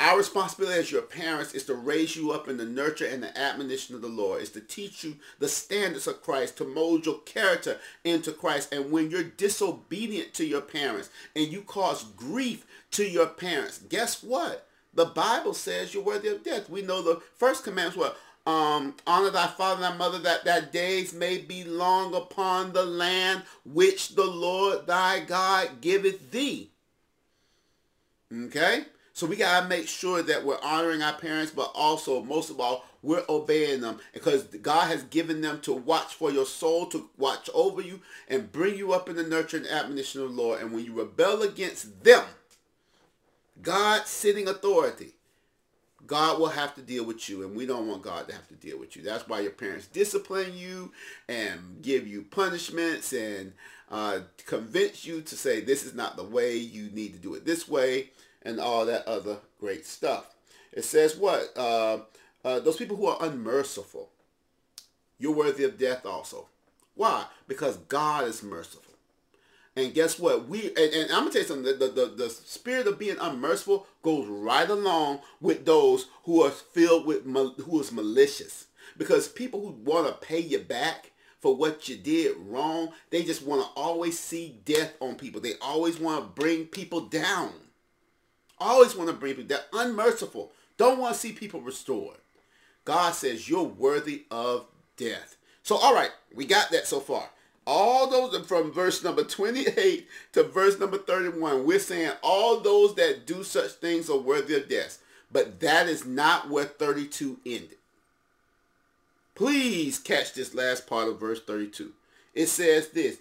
Our 0.00 0.16
responsibility 0.16 0.80
as 0.80 0.90
your 0.90 1.02
parents 1.02 1.52
is 1.52 1.66
to 1.66 1.74
raise 1.74 2.16
you 2.16 2.32
up 2.32 2.48
in 2.48 2.56
the 2.56 2.64
nurture 2.64 3.04
and 3.04 3.22
the 3.22 3.38
admonition 3.38 3.94
of 3.94 4.00
the 4.00 4.08
Lord, 4.08 4.40
is 4.40 4.48
to 4.52 4.60
teach 4.62 5.04
you 5.04 5.16
the 5.38 5.48
standards 5.48 6.06
of 6.06 6.22
Christ, 6.22 6.56
to 6.56 6.64
mold 6.64 7.04
your 7.04 7.18
character 7.18 7.76
into 8.02 8.32
Christ. 8.32 8.72
And 8.72 8.90
when 8.90 9.10
you're 9.10 9.22
disobedient 9.22 10.32
to 10.34 10.46
your 10.46 10.62
parents 10.62 11.10
and 11.36 11.48
you 11.48 11.60
cause 11.60 12.04
grief 12.16 12.66
to 12.92 13.04
your 13.04 13.26
parents, 13.26 13.78
guess 13.90 14.22
what? 14.22 14.66
The 14.94 15.04
Bible 15.04 15.52
says 15.52 15.92
you're 15.92 16.02
worthy 16.02 16.28
of 16.28 16.42
death. 16.42 16.70
We 16.70 16.80
know 16.80 17.02
the 17.02 17.20
first 17.36 17.62
commandment 17.62 17.98
what? 17.98 18.16
Um, 18.50 18.94
honor 19.06 19.28
thy 19.28 19.48
father 19.48 19.84
and 19.84 19.94
thy 19.94 19.98
mother 19.98 20.18
that 20.20 20.46
thy 20.46 20.60
days 20.60 21.12
may 21.12 21.36
be 21.36 21.62
long 21.62 22.14
upon 22.14 22.72
the 22.72 22.86
land 22.86 23.42
which 23.66 24.14
the 24.14 24.24
Lord 24.24 24.86
thy 24.86 25.20
God 25.20 25.82
giveth 25.82 26.30
thee. 26.30 26.70
Okay? 28.32 28.86
So 29.20 29.26
we 29.26 29.36
got 29.36 29.60
to 29.60 29.68
make 29.68 29.86
sure 29.86 30.22
that 30.22 30.46
we're 30.46 30.62
honoring 30.62 31.02
our 31.02 31.12
parents, 31.12 31.52
but 31.54 31.70
also, 31.74 32.22
most 32.22 32.48
of 32.48 32.58
all, 32.58 32.86
we're 33.02 33.22
obeying 33.28 33.82
them 33.82 33.98
because 34.14 34.44
God 34.44 34.88
has 34.88 35.02
given 35.02 35.42
them 35.42 35.60
to 35.60 35.74
watch 35.74 36.14
for 36.14 36.30
your 36.30 36.46
soul, 36.46 36.86
to 36.86 37.10
watch 37.18 37.50
over 37.52 37.82
you 37.82 38.00
and 38.28 38.50
bring 38.50 38.76
you 38.76 38.94
up 38.94 39.10
in 39.10 39.16
the 39.16 39.22
nurture 39.22 39.58
and 39.58 39.66
admonition 39.66 40.22
of 40.22 40.34
the 40.34 40.42
Lord. 40.42 40.62
And 40.62 40.72
when 40.72 40.86
you 40.86 40.94
rebel 40.94 41.42
against 41.42 42.02
them, 42.02 42.24
God's 43.60 44.08
sitting 44.08 44.48
authority, 44.48 45.12
God 46.06 46.40
will 46.40 46.48
have 46.48 46.74
to 46.76 46.80
deal 46.80 47.04
with 47.04 47.28
you, 47.28 47.42
and 47.42 47.54
we 47.54 47.66
don't 47.66 47.88
want 47.88 48.00
God 48.00 48.26
to 48.26 48.34
have 48.34 48.48
to 48.48 48.54
deal 48.54 48.78
with 48.78 48.96
you. 48.96 49.02
That's 49.02 49.28
why 49.28 49.40
your 49.40 49.50
parents 49.50 49.86
discipline 49.86 50.56
you 50.56 50.92
and 51.28 51.82
give 51.82 52.08
you 52.08 52.22
punishments 52.22 53.12
and 53.12 53.52
uh, 53.90 54.20
convince 54.46 55.04
you 55.04 55.20
to 55.20 55.36
say 55.36 55.60
this 55.60 55.84
is 55.84 55.92
not 55.92 56.16
the 56.16 56.24
way, 56.24 56.56
you 56.56 56.88
need 56.88 57.12
to 57.12 57.18
do 57.18 57.34
it 57.34 57.44
this 57.44 57.68
way 57.68 58.08
and 58.42 58.60
all 58.60 58.86
that 58.86 59.06
other 59.06 59.38
great 59.58 59.86
stuff. 59.86 60.34
It 60.72 60.84
says 60.84 61.16
what? 61.16 61.56
Uh, 61.56 61.98
uh, 62.44 62.60
those 62.60 62.76
people 62.76 62.96
who 62.96 63.06
are 63.06 63.18
unmerciful, 63.20 64.10
you're 65.18 65.34
worthy 65.34 65.64
of 65.64 65.78
death 65.78 66.06
also. 66.06 66.48
Why? 66.94 67.24
Because 67.48 67.76
God 67.76 68.26
is 68.26 68.42
merciful. 68.42 68.90
And 69.76 69.94
guess 69.94 70.18
what? 70.18 70.48
We 70.48 70.68
and, 70.68 70.92
and 70.92 71.10
I'm 71.12 71.20
gonna 71.20 71.30
tell 71.30 71.42
you 71.42 71.48
something. 71.48 71.78
The, 71.78 71.86
the, 71.88 72.14
the, 72.16 72.30
spirit 72.30 72.86
of 72.86 72.98
being 72.98 73.16
unmerciful 73.20 73.86
goes 74.02 74.26
right 74.26 74.68
along 74.68 75.20
with 75.40 75.64
those 75.64 76.08
who 76.24 76.42
are 76.42 76.50
filled 76.50 77.06
with 77.06 77.24
who 77.24 77.80
is 77.80 77.92
malicious. 77.92 78.66
Because 78.98 79.28
people 79.28 79.60
who 79.60 79.70
want 79.84 80.08
to 80.08 80.26
pay 80.26 80.40
you 80.40 80.58
back 80.58 81.12
for 81.38 81.56
what 81.56 81.88
you 81.88 81.96
did 81.96 82.36
wrong, 82.38 82.90
they 83.10 83.22
just 83.22 83.42
want 83.42 83.62
to 83.62 83.68
always 83.80 84.18
see 84.18 84.60
death 84.64 84.92
on 85.00 85.14
people. 85.14 85.40
They 85.40 85.54
always 85.62 85.98
want 85.98 86.22
to 86.22 86.40
bring 86.40 86.66
people 86.66 87.02
down. 87.02 87.52
Always 88.60 88.94
want 88.94 89.08
to 89.08 89.16
bring 89.16 89.34
people. 89.34 89.48
They're 89.48 89.84
unmerciful. 89.84 90.52
Don't 90.76 90.98
want 90.98 91.14
to 91.14 91.20
see 91.20 91.32
people 91.32 91.60
restored. 91.60 92.16
God 92.84 93.14
says 93.14 93.48
you're 93.48 93.62
worthy 93.62 94.24
of 94.30 94.66
death. 94.96 95.36
So, 95.62 95.76
all 95.76 95.94
right, 95.94 96.10
we 96.34 96.44
got 96.44 96.70
that 96.70 96.86
so 96.86 97.00
far. 97.00 97.28
All 97.66 98.08
those 98.08 98.46
from 98.46 98.72
verse 98.72 99.04
number 99.04 99.22
28 99.22 100.08
to 100.32 100.42
verse 100.42 100.78
number 100.80 100.98
31, 100.98 101.64
we're 101.64 101.78
saying 101.78 102.12
all 102.22 102.60
those 102.60 102.94
that 102.96 103.26
do 103.26 103.44
such 103.44 103.72
things 103.72 104.10
are 104.10 104.18
worthy 104.18 104.56
of 104.56 104.68
death. 104.68 104.98
But 105.30 105.60
that 105.60 105.86
is 105.86 106.04
not 106.04 106.50
where 106.50 106.64
32 106.64 107.38
ended. 107.46 107.76
Please 109.34 109.98
catch 109.98 110.34
this 110.34 110.54
last 110.54 110.86
part 110.86 111.08
of 111.08 111.20
verse 111.20 111.40
32. 111.42 111.92
It 112.34 112.46
says 112.46 112.88
this, 112.88 113.18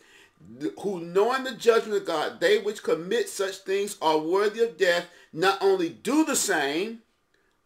who 0.82 1.00
knowing 1.00 1.44
the 1.44 1.54
judgment 1.54 2.02
of 2.02 2.08
God, 2.08 2.40
they 2.40 2.60
which 2.60 2.84
commit 2.84 3.30
such 3.30 3.58
things 3.58 3.98
are 4.02 4.18
worthy 4.18 4.64
of 4.64 4.78
death, 4.78 5.08
not 5.32 5.62
only 5.62 5.90
do 5.90 6.26
the 6.26 6.36
same, 6.36 7.02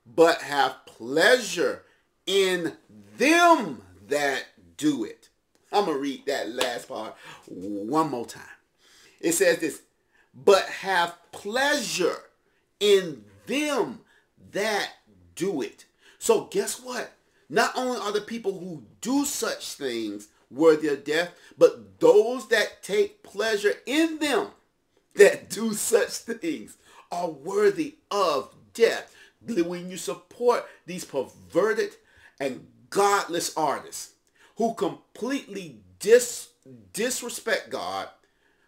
but 0.06 0.42
have 0.42 0.86
pleasure 0.86 1.84
in 2.25 2.74
them 3.18 3.82
that 4.08 4.46
do 4.77 5.03
it. 5.03 5.30
I'm 5.72 5.86
going 5.86 5.98
to 5.98 6.01
read 6.01 6.25
that 6.27 6.51
last 6.51 6.88
part 6.88 7.15
one 7.48 8.10
more 8.10 8.25
time. 8.25 8.44
It 9.20 9.34
says 9.34 9.60
this, 9.60 9.82
but 10.34 10.63
have 10.65 11.15
pleasure 11.32 12.18
in 12.80 13.24
them 13.48 14.00
that 14.51 14.89
do 15.36 15.62
it. 15.62 15.86
So 16.20 16.46
guess 16.46 16.80
what? 16.80 17.12
Not 17.50 17.72
only 17.75 18.00
are 18.00 18.12
the 18.12 18.22
people 18.22 18.60
who 18.60 18.84
do 19.01 19.25
such 19.25 19.74
things 19.74 20.27
worthy 20.53 20.88
of 20.89 21.03
death, 21.03 21.33
but 21.57 22.00
those 22.00 22.48
that 22.50 22.83
take 22.83 23.24
pleasure 23.24 23.74
in 23.86 24.19
them 24.19 24.48
that 25.15 25.50
do 25.50 25.74
such 25.74 26.10
things 26.10 26.77
are 27.12 27.29
worthy 27.29 27.95
of 28.12 28.53
death. 28.74 29.13
When 29.45 29.89
you 29.89 29.98
support 29.98 30.65
these 30.86 31.03
perverted 31.03 31.95
and 32.39 32.65
godless 32.89 33.55
artists 33.57 34.13
who 34.55 34.74
completely 34.74 35.79
dis, 36.00 36.50
disrespect 36.93 37.69
God, 37.69 38.07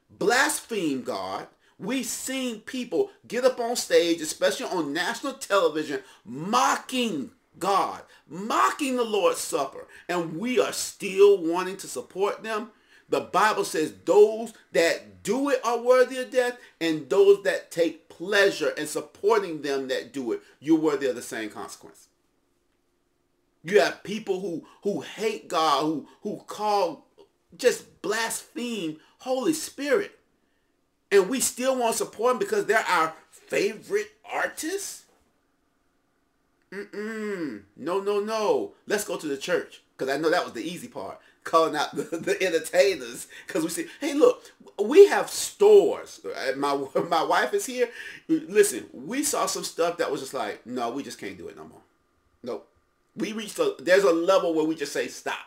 blaspheme 0.10 1.01
God, 1.04 1.48
We've 1.77 2.06
seen 2.06 2.62
people 2.62 3.12
get 3.27 3.44
up 3.44 3.60
on 3.60 3.75
stage, 3.75 4.22
especially 4.22 4.68
on 4.68 4.94
national 4.94 5.34
television, 5.34 6.01
mocking 6.24 7.32
God, 7.60 8.02
mocking 8.28 8.98
the 8.98 9.04
Lord's 9.04 9.40
Supper, 9.40 9.88
and 10.08 10.38
we 10.38 10.60
are 10.60 10.74
still 10.74 11.42
wanting 11.42 11.78
to 11.78 11.88
support 11.88 12.44
them. 12.44 12.72
The 13.08 13.22
Bible 13.22 13.66
says 13.66 13.94
those 14.06 14.54
that 14.72 15.24
do 15.24 15.50
it 15.50 15.60
are 15.64 15.82
worthy 15.82 16.18
of 16.18 16.32
death, 16.32 16.58
and 16.82 17.10
those 17.10 17.44
that 17.44 17.72
take 17.72 18.10
pleasure 18.10 18.70
in 18.70 18.88
supporting 18.88 19.62
them 19.62 19.88
that 19.90 20.12
do 20.12 20.32
it, 20.32 20.42
you're 20.60 20.80
worthy 20.80 21.08
of 21.08 21.16
the 21.16 21.22
same 21.22 21.50
consequence. 21.50 22.08
You 23.64 23.80
have 23.82 24.04
people 24.04 24.42
who 24.42 24.66
who 24.84 25.02
hate 25.02 25.48
God, 25.48 25.84
who 25.84 26.08
who 26.22 26.38
call 26.46 27.08
just 27.58 28.02
blaspheme 28.02 29.00
Holy 29.20 29.54
Spirit. 29.54 30.20
And 31.12 31.30
we 31.30 31.40
still 31.40 31.78
want 31.78 31.94
to 31.94 31.98
support 31.98 32.34
them 32.34 32.40
because 32.40 32.66
they're 32.66 32.86
our 32.88 33.14
favorite 33.32 34.12
artists. 34.24 35.05
Mm-mm. 36.75 37.62
No, 37.77 38.01
no, 38.01 38.20
no. 38.20 38.74
Let's 38.88 39.05
go 39.05 39.17
to 39.17 39.27
the 39.27 39.38
church. 39.38 39.82
Because 39.98 40.13
I 40.13 40.17
know 40.17 40.29
that 40.29 40.44
was 40.44 40.53
the 40.53 40.63
easy 40.63 40.88
part. 40.88 41.20
calling 41.46 41.75
out 41.75 41.96
the, 41.96 42.03
the 42.03 42.41
entertainers 42.44 43.27
because 43.48 43.63
we 43.63 43.70
say, 43.70 43.86
hey, 44.01 44.13
look, 44.13 44.44
we 44.84 45.08
have 45.08 45.29
stores. 45.29 46.20
My 46.58 46.75
my 47.10 47.24
wife 47.24 47.53
is 47.53 47.65
here. 47.65 47.89
Listen, 48.27 48.88
we 48.94 49.24
saw 49.24 49.46
some 49.46 49.63
stuff 49.63 49.98
that 49.98 50.12
was 50.12 50.20
just 50.20 50.34
like, 50.34 50.65
no, 50.65 50.91
we 50.91 51.03
just 51.03 51.20
can't 51.20 51.38
do 51.38 51.48
it 51.48 51.55
no 51.55 51.63
more. 51.65 51.82
Nope. 52.44 52.67
We 53.15 53.32
reached 53.32 53.58
a, 53.60 53.75
there's 53.79 54.03
a 54.03 54.12
level 54.12 54.53
where 54.53 54.65
we 54.65 54.75
just 54.75 54.91
say 54.91 55.08
stop. 55.08 55.38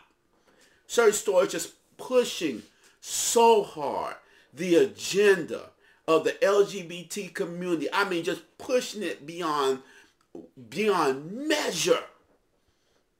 Certain 0.87 1.13
stores 1.13 1.51
just 1.51 1.73
pushing 1.97 2.63
so 2.99 3.61
hard 3.61 4.15
the 4.51 4.75
agenda 4.75 5.69
of 6.07 6.23
the 6.23 6.31
LGBT 6.31 7.31
community. 7.35 7.87
I 7.93 8.09
mean, 8.09 8.23
just 8.23 8.41
pushing 8.57 9.03
it 9.03 9.27
beyond 9.27 9.79
beyond 10.69 11.47
measure. 11.47 12.03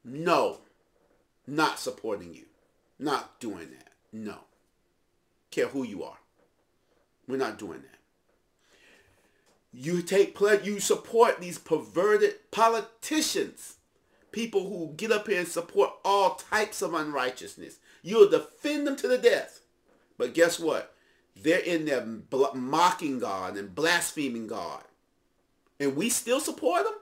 No, 0.03 0.59
not 1.47 1.79
supporting 1.79 2.33
you. 2.33 2.45
Not 2.97 3.39
doing 3.39 3.69
that. 3.71 3.89
No. 4.11 4.39
Care 5.51 5.67
who 5.67 5.83
you 5.83 6.03
are. 6.03 6.17
We're 7.27 7.37
not 7.37 7.59
doing 7.59 7.81
that. 7.81 7.99
You 9.71 10.01
take 10.01 10.35
play, 10.35 10.59
you 10.63 10.79
support 10.79 11.39
these 11.39 11.59
perverted 11.59 12.51
politicians, 12.51 13.75
people 14.31 14.67
who 14.67 14.93
get 14.97 15.11
up 15.11 15.27
here 15.27 15.39
and 15.39 15.47
support 15.47 15.91
all 16.03 16.35
types 16.35 16.81
of 16.81 16.95
unrighteousness. 16.95 17.77
You'll 18.01 18.29
defend 18.29 18.87
them 18.87 18.95
to 18.97 19.07
the 19.07 19.17
death. 19.17 19.61
But 20.17 20.33
guess 20.33 20.59
what? 20.59 20.95
They're 21.35 21.59
in 21.59 21.85
there 21.85 22.05
mocking 22.55 23.19
God 23.19 23.57
and 23.57 23.75
blaspheming 23.75 24.47
God. 24.47 24.83
And 25.79 25.95
we 25.95 26.09
still 26.09 26.39
support 26.39 26.83
them? 26.83 26.93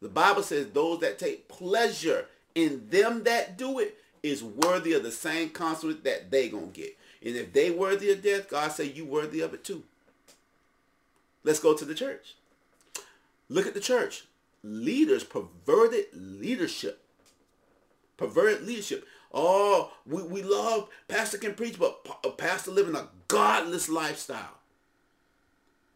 The 0.00 0.08
Bible 0.08 0.42
says 0.42 0.68
those 0.68 1.00
that 1.00 1.18
take 1.18 1.48
pleasure 1.48 2.26
in 2.54 2.88
them 2.88 3.24
that 3.24 3.58
do 3.58 3.78
it 3.78 3.98
is 4.22 4.42
worthy 4.42 4.94
of 4.94 5.02
the 5.02 5.10
same 5.10 5.50
consequence 5.50 6.00
that 6.04 6.30
they 6.30 6.48
gonna 6.48 6.66
get. 6.66 6.96
And 7.22 7.36
if 7.36 7.52
they 7.52 7.70
worthy 7.70 8.10
of 8.10 8.22
death, 8.22 8.48
God 8.48 8.72
say 8.72 8.84
you 8.84 9.04
worthy 9.04 9.40
of 9.40 9.52
it 9.52 9.64
too. 9.64 9.82
Let's 11.44 11.60
go 11.60 11.74
to 11.74 11.84
the 11.84 11.94
church. 11.94 12.34
Look 13.48 13.66
at 13.66 13.74
the 13.74 13.80
church. 13.80 14.24
Leaders, 14.62 15.24
perverted 15.24 16.06
leadership. 16.12 17.02
Perverted 18.16 18.66
leadership. 18.66 19.06
Oh, 19.32 19.92
we, 20.06 20.22
we 20.22 20.42
love 20.42 20.88
pastor 21.08 21.38
can 21.38 21.54
preach, 21.54 21.78
but 21.78 22.36
pastor 22.36 22.70
living 22.70 22.96
a 22.96 23.08
godless 23.28 23.88
lifestyle. 23.88 24.58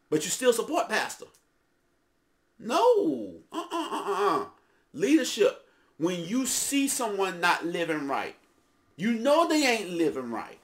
But 0.08 0.24
you 0.24 0.30
still 0.30 0.52
support 0.52 0.88
pastor. 0.88 1.26
No. 2.58 3.34
Uh-uh, 3.52 3.88
uh-uh. 3.90 4.44
Leadership 4.92 5.64
when 5.98 6.24
you 6.24 6.46
see 6.46 6.88
someone 6.88 7.40
not 7.40 7.64
living 7.64 8.08
right, 8.08 8.36
you 8.96 9.12
know 9.14 9.48
they 9.48 9.66
ain't 9.66 9.90
living 9.90 10.30
right. 10.30 10.58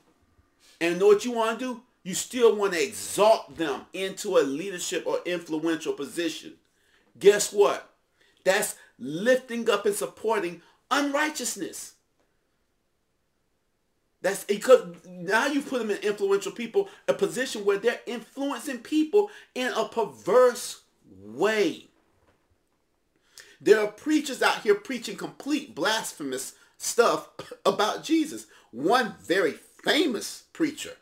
And 0.81 0.99
know 0.99 1.07
what 1.07 1.25
you 1.25 1.33
want 1.33 1.59
to 1.59 1.65
do? 1.65 1.83
You 2.03 2.15
still 2.15 2.57
want 2.57 2.73
to 2.73 2.83
exalt 2.83 3.57
them 3.57 3.83
into 3.93 4.39
a 4.39 4.41
leadership 4.41 5.05
or 5.07 5.21
influential 5.27 5.93
position. 5.93 6.55
Guess 7.19 7.53
what? 7.53 7.91
That's 8.45 8.77
lifting 8.99 9.69
up 9.69 9.85
and 9.85 9.95
supporting 9.95 10.63
unrighteousness. 10.91 11.95
That's 14.23 14.45
because 14.45 14.87
now 15.07 15.47
you 15.47 15.63
put 15.63 15.81
them 15.81 15.91
in 15.91 15.99
influential 15.99 16.53
people, 16.53 16.89
a 17.09 17.15
position 17.15 17.65
where 17.65 17.79
they're 17.79 18.01
influencing 18.07 18.79
people 18.79 19.31
in 19.55 19.73
a 19.73 19.87
perverse 19.87 20.83
way. 21.23 21.89
There 23.61 23.81
are 23.81 23.89
preachers 23.89 24.43
out 24.43 24.63
here 24.63 24.75
preaching 24.75 25.17
complete 25.17 25.75
blasphemous 25.75 26.55
stuff 26.79 27.29
about 27.67 28.05
Jesus. 28.05 28.47
One 28.71 29.15
very 29.23 29.55
famous 29.85 30.45
preacher 30.53 30.93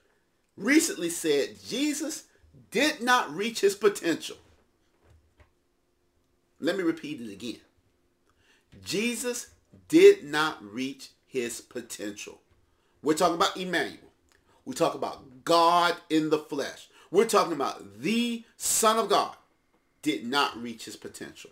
recently 0.57 1.11
said 1.11 1.57
Jesus 1.67 2.25
did 2.71 3.03
not 3.03 3.35
reach 3.35 3.61
his 3.61 3.75
potential. 3.75 4.37
Let 6.61 6.77
me 6.77 6.83
repeat 6.83 7.21
it 7.21 7.33
again. 7.33 7.61
Jesus 8.85 9.51
did 9.89 10.25
not 10.25 10.63
reach 10.63 11.11
his 11.27 11.61
potential. 11.61 12.41
We're 13.03 13.15
talking 13.15 13.37
about 13.37 13.57
Emmanuel. 13.57 14.13
We 14.65 14.75
talk 14.75 14.95
about 14.95 15.45
God 15.45 15.97
in 16.11 16.31
the 16.31 16.39
flesh. 16.39 16.89
We're 17.11 17.27
talking 17.27 17.53
about 17.53 18.01
the 18.01 18.45
Son 18.57 18.99
of 18.99 19.09
God 19.09 19.35
did 20.11 20.27
not 20.27 20.61
reach 20.63 20.87
his 20.87 20.97
potential 20.97 21.51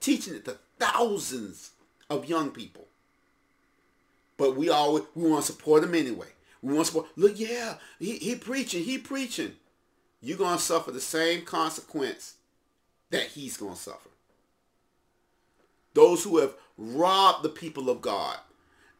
teaching 0.00 0.34
it 0.34 0.44
to 0.44 0.58
thousands 0.78 1.72
of 2.08 2.28
young 2.28 2.50
people. 2.50 2.86
But 4.36 4.56
we 4.56 4.70
always 4.70 5.04
we 5.14 5.28
want 5.28 5.44
to 5.44 5.52
support 5.52 5.82
him 5.82 5.94
anyway. 5.94 6.28
We 6.62 6.74
want 6.74 6.86
to 6.86 6.92
support. 6.92 7.10
Look, 7.16 7.38
yeah, 7.38 7.74
he, 7.98 8.18
he 8.18 8.36
preaching, 8.36 8.84
he 8.84 8.98
preaching. 8.98 9.52
You're 10.20 10.38
gonna 10.38 10.58
suffer 10.58 10.90
the 10.90 11.00
same 11.00 11.42
consequence 11.42 12.34
that 13.10 13.22
he's 13.22 13.56
gonna 13.56 13.76
suffer. 13.76 14.10
Those 15.94 16.22
who 16.22 16.38
have 16.38 16.54
robbed 16.76 17.42
the 17.42 17.48
people 17.48 17.90
of 17.90 18.00
God, 18.00 18.36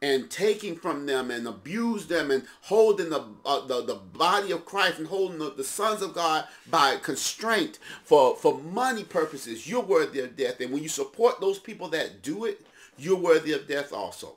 and 0.00 0.30
taking 0.30 0.76
from 0.76 1.06
them 1.06 1.30
and 1.30 1.46
abuse 1.46 2.06
them 2.06 2.30
and 2.30 2.44
holding 2.62 3.10
the, 3.10 3.24
uh, 3.44 3.66
the, 3.66 3.84
the 3.84 3.94
body 3.94 4.52
of 4.52 4.64
Christ 4.64 4.98
and 4.98 5.08
holding 5.08 5.38
the, 5.38 5.50
the 5.50 5.64
sons 5.64 6.02
of 6.02 6.14
God 6.14 6.44
by 6.70 6.96
constraint 6.96 7.78
for, 8.04 8.36
for 8.36 8.58
money 8.58 9.04
purposes, 9.04 9.68
you're 9.68 9.82
worthy 9.82 10.20
of 10.20 10.36
death. 10.36 10.60
And 10.60 10.72
when 10.72 10.82
you 10.82 10.88
support 10.88 11.40
those 11.40 11.58
people 11.58 11.88
that 11.88 12.22
do 12.22 12.44
it, 12.44 12.64
you're 12.96 13.16
worthy 13.16 13.52
of 13.52 13.66
death 13.66 13.92
also. 13.92 14.36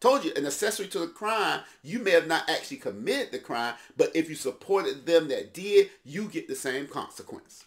Told 0.00 0.24
you, 0.24 0.32
an 0.36 0.44
accessory 0.44 0.88
to 0.88 0.98
the 0.98 1.06
crime, 1.06 1.60
you 1.82 1.98
may 1.98 2.10
have 2.10 2.26
not 2.26 2.50
actually 2.50 2.76
committed 2.76 3.32
the 3.32 3.38
crime, 3.38 3.74
but 3.96 4.14
if 4.14 4.28
you 4.28 4.34
supported 4.34 5.06
them 5.06 5.28
that 5.28 5.54
did, 5.54 5.88
you 6.04 6.26
get 6.26 6.46
the 6.46 6.54
same 6.54 6.86
consequence. 6.86 7.64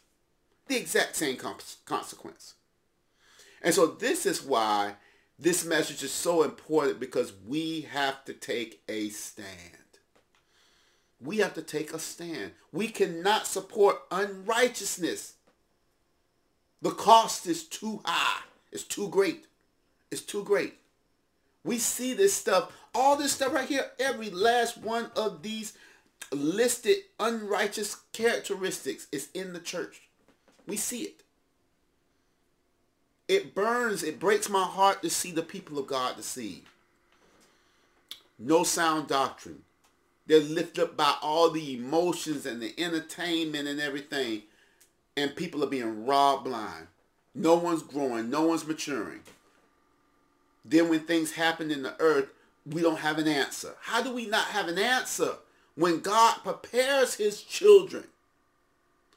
The 0.68 0.78
exact 0.78 1.16
same 1.16 1.38
consequence. 1.38 2.54
And 3.64 3.74
so 3.74 3.88
this 3.88 4.26
is 4.26 4.44
why 4.44 4.98
this 5.40 5.66
message 5.66 6.04
is 6.04 6.12
so 6.12 6.44
important 6.44 7.00
because 7.00 7.34
we 7.46 7.82
have 7.82 8.26
to 8.26 8.34
take 8.34 8.82
a 8.90 9.10
stand. 9.10 9.48
We 11.20 11.38
have 11.38 11.54
to 11.56 11.62
take 11.62 11.94
a 11.94 12.00
stand. 12.00 12.52
We 12.72 12.88
cannot 12.88 13.48
support 13.48 13.98
unrighteousness. 14.12 15.34
The 16.82 16.92
cost 16.92 17.48
is 17.48 17.64
too 17.64 18.02
high. 18.06 18.44
It's 18.72 18.84
too 18.84 19.10
great. 19.10 19.46
It's 20.12 20.22
too 20.22 20.44
great. 20.44 20.76
We 21.64 21.80
see 21.80 22.14
this 22.14 22.34
stuff, 22.34 22.72
all 22.96 23.18
this 23.18 23.34
stuff 23.34 23.54
right 23.54 23.68
here, 23.68 23.92
every 24.00 24.30
last 24.30 24.78
one 24.78 25.12
of 25.16 25.44
these 25.44 25.78
listed 26.32 26.98
unrighteous 27.20 27.98
characteristics 28.14 29.08
is 29.12 29.30
in 29.34 29.54
the 29.54 29.60
church. 29.60 30.02
We 30.66 30.78
see 30.78 31.04
it. 31.04 31.24
It 33.28 33.54
burns, 33.54 34.04
it 34.04 34.20
breaks 34.20 34.50
my 34.50 34.64
heart 34.64 35.02
to 35.02 35.10
see 35.10 35.32
the 35.32 35.42
people 35.42 35.78
of 35.78 35.88
God 35.88 36.16
deceived. 36.16 36.68
No 38.40 38.64
sound 38.64 39.08
doctrine. 39.08 39.64
They're 40.28 40.40
lifted 40.40 40.84
up 40.84 40.98
by 40.98 41.16
all 41.22 41.50
the 41.50 41.76
emotions 41.76 42.46
and 42.46 42.62
the 42.62 42.74
entertainment 42.78 43.68
and 43.68 43.80
everything. 43.80 44.44
And 45.16 45.36
people 45.36 45.64
are 45.64 45.68
being 45.68 46.06
robbed 46.06 46.46
blind. 46.46 46.88
No 47.34 47.56
one's 47.56 47.82
growing. 47.82 48.30
No 48.30 48.46
one's 48.46 48.68
maturing. 48.68 49.22
Then 50.64 50.90
when 50.90 51.02
things 51.02 51.32
happen 51.32 51.72
in 51.72 51.82
the 51.82 52.00
earth, 52.00 52.30
we 52.66 52.82
don't 52.82 53.00
have 53.00 53.18
an 53.18 53.28
answer. 53.28 53.76
How 53.82 54.02
do 54.02 54.14
we 54.14 54.26
not 54.26 54.48
have 54.48 54.68
an 54.68 54.78
answer 54.78 55.36
when 55.76 56.02
God 56.02 56.40
prepares 56.44 57.16
his 57.16 57.42
children 57.42 58.04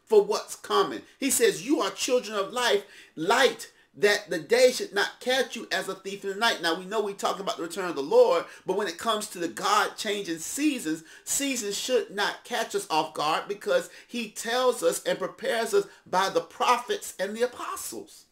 for 0.06 0.22
what's 0.22 0.54
coming? 0.54 1.02
He 1.18 1.30
says, 1.30 1.66
you 1.66 1.80
are 1.80 1.90
children 1.90 2.38
of 2.38 2.52
life, 2.52 2.84
light 3.16 3.70
that 4.00 4.30
the 4.30 4.38
day 4.38 4.72
should 4.72 4.94
not 4.94 5.20
catch 5.20 5.56
you 5.56 5.68
as 5.70 5.88
a 5.88 5.94
thief 5.94 6.24
in 6.24 6.30
the 6.30 6.36
night. 6.36 6.62
Now 6.62 6.78
we 6.78 6.84
know 6.84 7.00
we 7.00 7.12
talk 7.12 7.38
about 7.38 7.56
the 7.56 7.62
return 7.62 7.88
of 7.88 7.96
the 7.96 8.02
Lord, 8.02 8.44
but 8.66 8.76
when 8.76 8.86
it 8.86 8.98
comes 8.98 9.26
to 9.28 9.38
the 9.38 9.48
God 9.48 9.96
changing 9.96 10.38
seasons, 10.38 11.04
seasons 11.24 11.76
should 11.76 12.10
not 12.10 12.44
catch 12.44 12.74
us 12.74 12.86
off 12.90 13.14
guard 13.14 13.44
because 13.48 13.90
he 14.08 14.30
tells 14.30 14.82
us 14.82 15.02
and 15.04 15.18
prepares 15.18 15.74
us 15.74 15.86
by 16.06 16.30
the 16.30 16.40
prophets 16.40 17.14
and 17.18 17.36
the 17.36 17.42
apostles. 17.42 18.24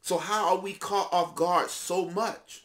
So 0.00 0.18
how 0.18 0.48
are 0.48 0.60
we 0.60 0.72
caught 0.72 1.12
off 1.12 1.34
guard 1.34 1.68
so 1.68 2.08
much? 2.08 2.64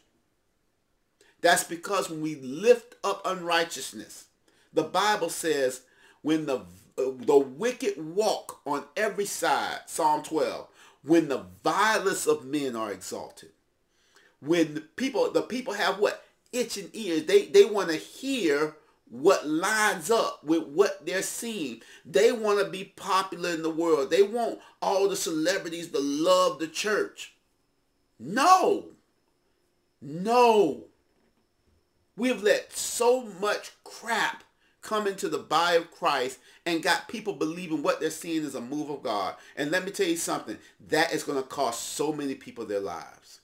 That's 1.41 1.65
because 1.65 2.09
when 2.09 2.21
we 2.21 2.35
lift 2.35 2.95
up 3.03 3.21
unrighteousness, 3.25 4.25
the 4.71 4.83
Bible 4.83 5.29
says 5.29 5.81
when 6.21 6.45
the 6.45 6.61
the 6.95 7.37
wicked 7.37 7.97
walk 7.97 8.61
on 8.65 8.83
every 8.95 9.25
side, 9.25 9.79
Psalm 9.87 10.21
12, 10.21 10.67
when 11.03 11.27
the 11.27 11.45
vilest 11.63 12.27
of 12.27 12.45
men 12.45 12.75
are 12.75 12.91
exalted. 12.91 13.51
When 14.39 14.75
the 14.75 14.81
people, 14.81 15.31
the 15.31 15.41
people 15.41 15.73
have 15.73 15.99
what? 15.99 16.23
Itching 16.51 16.89
ears. 16.93 17.25
They, 17.25 17.45
they 17.45 17.65
want 17.65 17.89
to 17.89 17.95
hear 17.95 18.75
what 19.09 19.47
lines 19.47 20.09
up 20.09 20.43
with 20.43 20.65
what 20.67 21.05
they're 21.05 21.21
seeing. 21.21 21.81
They 22.05 22.31
want 22.31 22.59
to 22.59 22.69
be 22.69 22.83
popular 22.83 23.51
in 23.51 23.61
the 23.61 23.69
world. 23.69 24.09
They 24.09 24.23
want 24.23 24.59
all 24.81 25.07
the 25.07 25.15
celebrities 25.15 25.91
to 25.91 25.99
love 25.99 26.59
the 26.59 26.67
church. 26.67 27.33
No. 28.19 28.85
No. 30.01 30.85
We 32.15 32.29
have 32.29 32.43
let 32.43 32.73
so 32.73 33.23
much 33.23 33.71
crap 33.83 34.43
come 34.83 35.07
into 35.07 35.29
the 35.29 35.39
body 35.39 35.77
of 35.77 35.91
Christ 35.91 36.37
and 36.65 36.83
got 36.83 37.07
people 37.07 37.33
believing 37.33 37.81
what 37.81 37.99
they're 37.99 38.11
seeing 38.11 38.43
is 38.43 38.53
a 38.53 38.61
move 38.61 38.89
of 38.89 39.01
God. 39.01 39.35
And 39.57 39.71
let 39.71 39.83
me 39.83 39.91
tell 39.91 40.07
you 40.07 40.17
something, 40.17 40.57
that 40.89 41.13
is 41.13 41.23
going 41.23 41.41
to 41.41 41.47
cost 41.47 41.93
so 41.93 42.13
many 42.13 42.35
people 42.35 42.65
their 42.65 42.79
lives. 42.79 43.39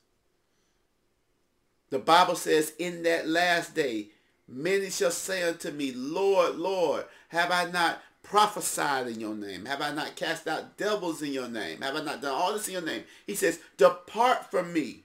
The 1.89 1.99
Bible 1.99 2.35
says 2.35 2.73
in 2.77 3.03
that 3.03 3.27
last 3.27 3.73
day, 3.73 4.09
many 4.47 4.91
shall 4.91 5.11
say 5.11 5.41
unto 5.43 5.71
me, 5.71 5.91
Lord, 5.93 6.57
Lord, 6.57 7.05
have 7.29 7.51
I 7.51 7.71
not 7.71 8.01
prophesied 8.21 9.07
in 9.07 9.19
your 9.19 9.33
name? 9.33 9.65
Have 9.65 9.81
I 9.81 9.91
not 9.91 10.15
cast 10.15 10.47
out 10.47 10.77
devils 10.77 11.21
in 11.21 11.33
your 11.33 11.47
name? 11.47 11.81
Have 11.81 11.95
I 11.95 12.03
not 12.03 12.21
done 12.21 12.35
all 12.35 12.53
this 12.53 12.67
in 12.67 12.73
your 12.73 12.83
name? 12.83 13.03
He 13.25 13.33
says, 13.33 13.59
depart 13.77 14.51
from 14.51 14.71
me, 14.71 15.03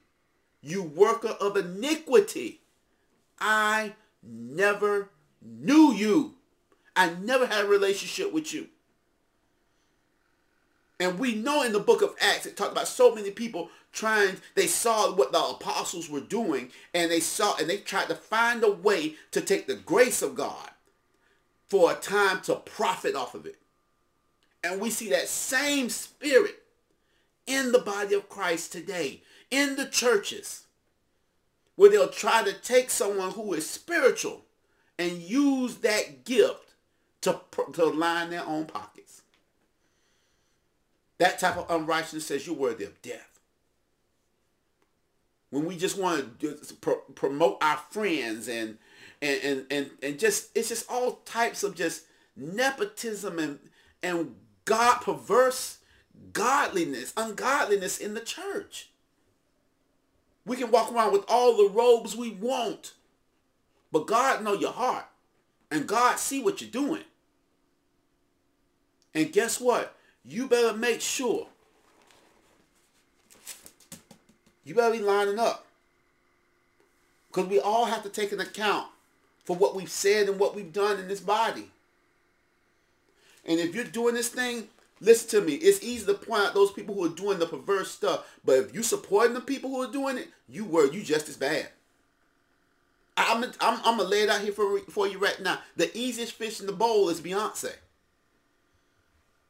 you 0.60 0.82
worker 0.82 1.36
of 1.40 1.56
iniquity. 1.56 2.60
I 3.38 3.94
never 4.22 5.10
knew 5.44 5.92
you. 5.92 6.34
I 6.96 7.10
never 7.10 7.46
had 7.46 7.64
a 7.64 7.68
relationship 7.68 8.32
with 8.32 8.52
you. 8.52 8.68
And 11.00 11.18
we 11.18 11.34
know 11.34 11.62
in 11.62 11.72
the 11.72 11.80
book 11.80 12.02
of 12.02 12.14
Acts, 12.20 12.46
it 12.46 12.56
talked 12.56 12.72
about 12.72 12.88
so 12.88 13.14
many 13.14 13.30
people 13.30 13.68
trying, 13.92 14.36
they 14.54 14.66
saw 14.66 15.12
what 15.12 15.32
the 15.32 15.42
apostles 15.42 16.08
were 16.08 16.20
doing, 16.20 16.70
and 16.94 17.10
they 17.10 17.20
saw, 17.20 17.56
and 17.56 17.68
they 17.68 17.78
tried 17.78 18.08
to 18.08 18.14
find 18.14 18.62
a 18.62 18.70
way 18.70 19.14
to 19.32 19.40
take 19.40 19.66
the 19.66 19.74
grace 19.74 20.22
of 20.22 20.34
God 20.34 20.70
for 21.68 21.90
a 21.90 21.96
time 21.96 22.40
to 22.42 22.54
profit 22.54 23.16
off 23.16 23.34
of 23.34 23.46
it. 23.46 23.56
And 24.62 24.80
we 24.80 24.90
see 24.90 25.10
that 25.10 25.28
same 25.28 25.90
spirit 25.90 26.62
in 27.46 27.72
the 27.72 27.80
body 27.80 28.14
of 28.14 28.28
Christ 28.28 28.72
today, 28.72 29.22
in 29.50 29.76
the 29.76 29.86
churches, 29.86 30.64
where 31.76 31.90
they'll 31.90 32.08
try 32.08 32.42
to 32.42 32.52
take 32.52 32.88
someone 32.88 33.32
who 33.32 33.52
is 33.52 33.68
spiritual 33.68 34.44
and 34.98 35.18
use 35.18 35.76
that 35.76 36.24
gift 36.24 36.74
to, 37.22 37.40
to 37.72 37.84
line 37.86 38.30
their 38.30 38.46
own 38.46 38.66
pockets. 38.66 39.22
That 41.18 41.38
type 41.38 41.56
of 41.56 41.70
unrighteousness 41.70 42.26
says 42.26 42.46
you're 42.46 42.56
worthy 42.56 42.84
of 42.84 43.00
death. 43.02 43.40
When 45.50 45.64
we 45.64 45.76
just 45.76 45.98
want 45.98 46.40
to 46.40 46.58
pro- 46.80 47.02
promote 47.14 47.58
our 47.62 47.76
friends 47.90 48.48
and, 48.48 48.78
and, 49.22 49.40
and, 49.42 49.66
and, 49.70 49.90
and 50.02 50.18
just, 50.18 50.50
it's 50.56 50.68
just 50.68 50.90
all 50.90 51.20
types 51.24 51.62
of 51.62 51.76
just 51.76 52.04
nepotism 52.36 53.38
and, 53.38 53.58
and 54.02 54.34
God 54.64 54.98
perverse 54.98 55.78
godliness, 56.32 57.12
ungodliness 57.16 57.98
in 57.98 58.14
the 58.14 58.20
church. 58.20 58.90
We 60.44 60.56
can 60.56 60.70
walk 60.70 60.92
around 60.92 61.12
with 61.12 61.24
all 61.28 61.56
the 61.56 61.72
robes 61.72 62.16
we 62.16 62.30
want. 62.30 62.92
But 63.94 64.08
God 64.08 64.42
know 64.42 64.54
your 64.54 64.72
heart. 64.72 65.04
And 65.70 65.86
God 65.86 66.18
see 66.18 66.42
what 66.42 66.60
you're 66.60 66.68
doing. 66.68 67.04
And 69.14 69.32
guess 69.32 69.60
what? 69.60 69.94
You 70.24 70.48
better 70.48 70.76
make 70.76 71.00
sure. 71.00 71.46
You 74.64 74.74
better 74.74 74.96
be 74.96 74.98
lining 74.98 75.38
up. 75.38 75.64
Because 77.28 77.46
we 77.46 77.60
all 77.60 77.84
have 77.84 78.02
to 78.02 78.08
take 78.08 78.32
an 78.32 78.40
account 78.40 78.88
for 79.44 79.54
what 79.54 79.76
we've 79.76 79.88
said 79.88 80.28
and 80.28 80.40
what 80.40 80.56
we've 80.56 80.72
done 80.72 80.98
in 80.98 81.06
this 81.06 81.20
body. 81.20 81.70
And 83.46 83.60
if 83.60 83.76
you're 83.76 83.84
doing 83.84 84.16
this 84.16 84.28
thing, 84.28 84.66
listen 85.00 85.40
to 85.40 85.46
me. 85.46 85.54
It's 85.54 85.84
easy 85.84 86.06
to 86.06 86.14
point 86.14 86.46
out 86.46 86.54
those 86.54 86.72
people 86.72 86.96
who 86.96 87.04
are 87.04 87.10
doing 87.10 87.38
the 87.38 87.46
perverse 87.46 87.92
stuff. 87.92 88.26
But 88.44 88.58
if 88.58 88.74
you're 88.74 88.82
supporting 88.82 89.34
the 89.34 89.40
people 89.40 89.70
who 89.70 89.82
are 89.82 89.92
doing 89.92 90.18
it, 90.18 90.30
you 90.48 90.64
were 90.64 90.92
you 90.92 91.04
just 91.04 91.28
as 91.28 91.36
bad. 91.36 91.68
I'm, 93.16 93.44
I'm, 93.60 93.80
I'm 93.84 93.98
to 93.98 94.04
lay 94.04 94.22
it 94.22 94.30
out 94.30 94.40
here 94.40 94.52
for, 94.52 94.78
for 94.80 95.06
you 95.06 95.18
right 95.18 95.40
now. 95.40 95.60
The 95.76 95.96
easiest 95.96 96.32
fish 96.32 96.60
in 96.60 96.66
the 96.66 96.72
bowl 96.72 97.08
is 97.08 97.20
Beyonce. 97.20 97.72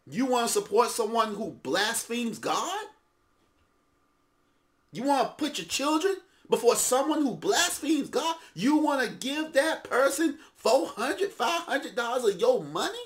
You 0.07 0.27
want 0.27 0.49
to 0.49 0.53
support 0.53 0.91
someone 0.91 1.35
who 1.35 1.59
blasphemes 1.63 2.39
God? 2.39 2.87
You 4.93 5.05
want 5.05 5.27
to 5.27 5.45
put 5.45 5.59
your 5.59 5.67
children 5.67 6.17
before 6.49 6.77
someone 6.77 7.23
who 7.23 7.37
blasphemes 7.37 8.11
God? 8.11 8.37
You 8.55 8.77
want 8.77 9.07
to 9.09 9.15
give 9.15 9.55
that 9.55 9.85
person 9.85 10.39
$400, 10.63 11.31
$500 11.31 12.29
of 12.35 12.41
your 12.41 12.63
money? 12.63 12.99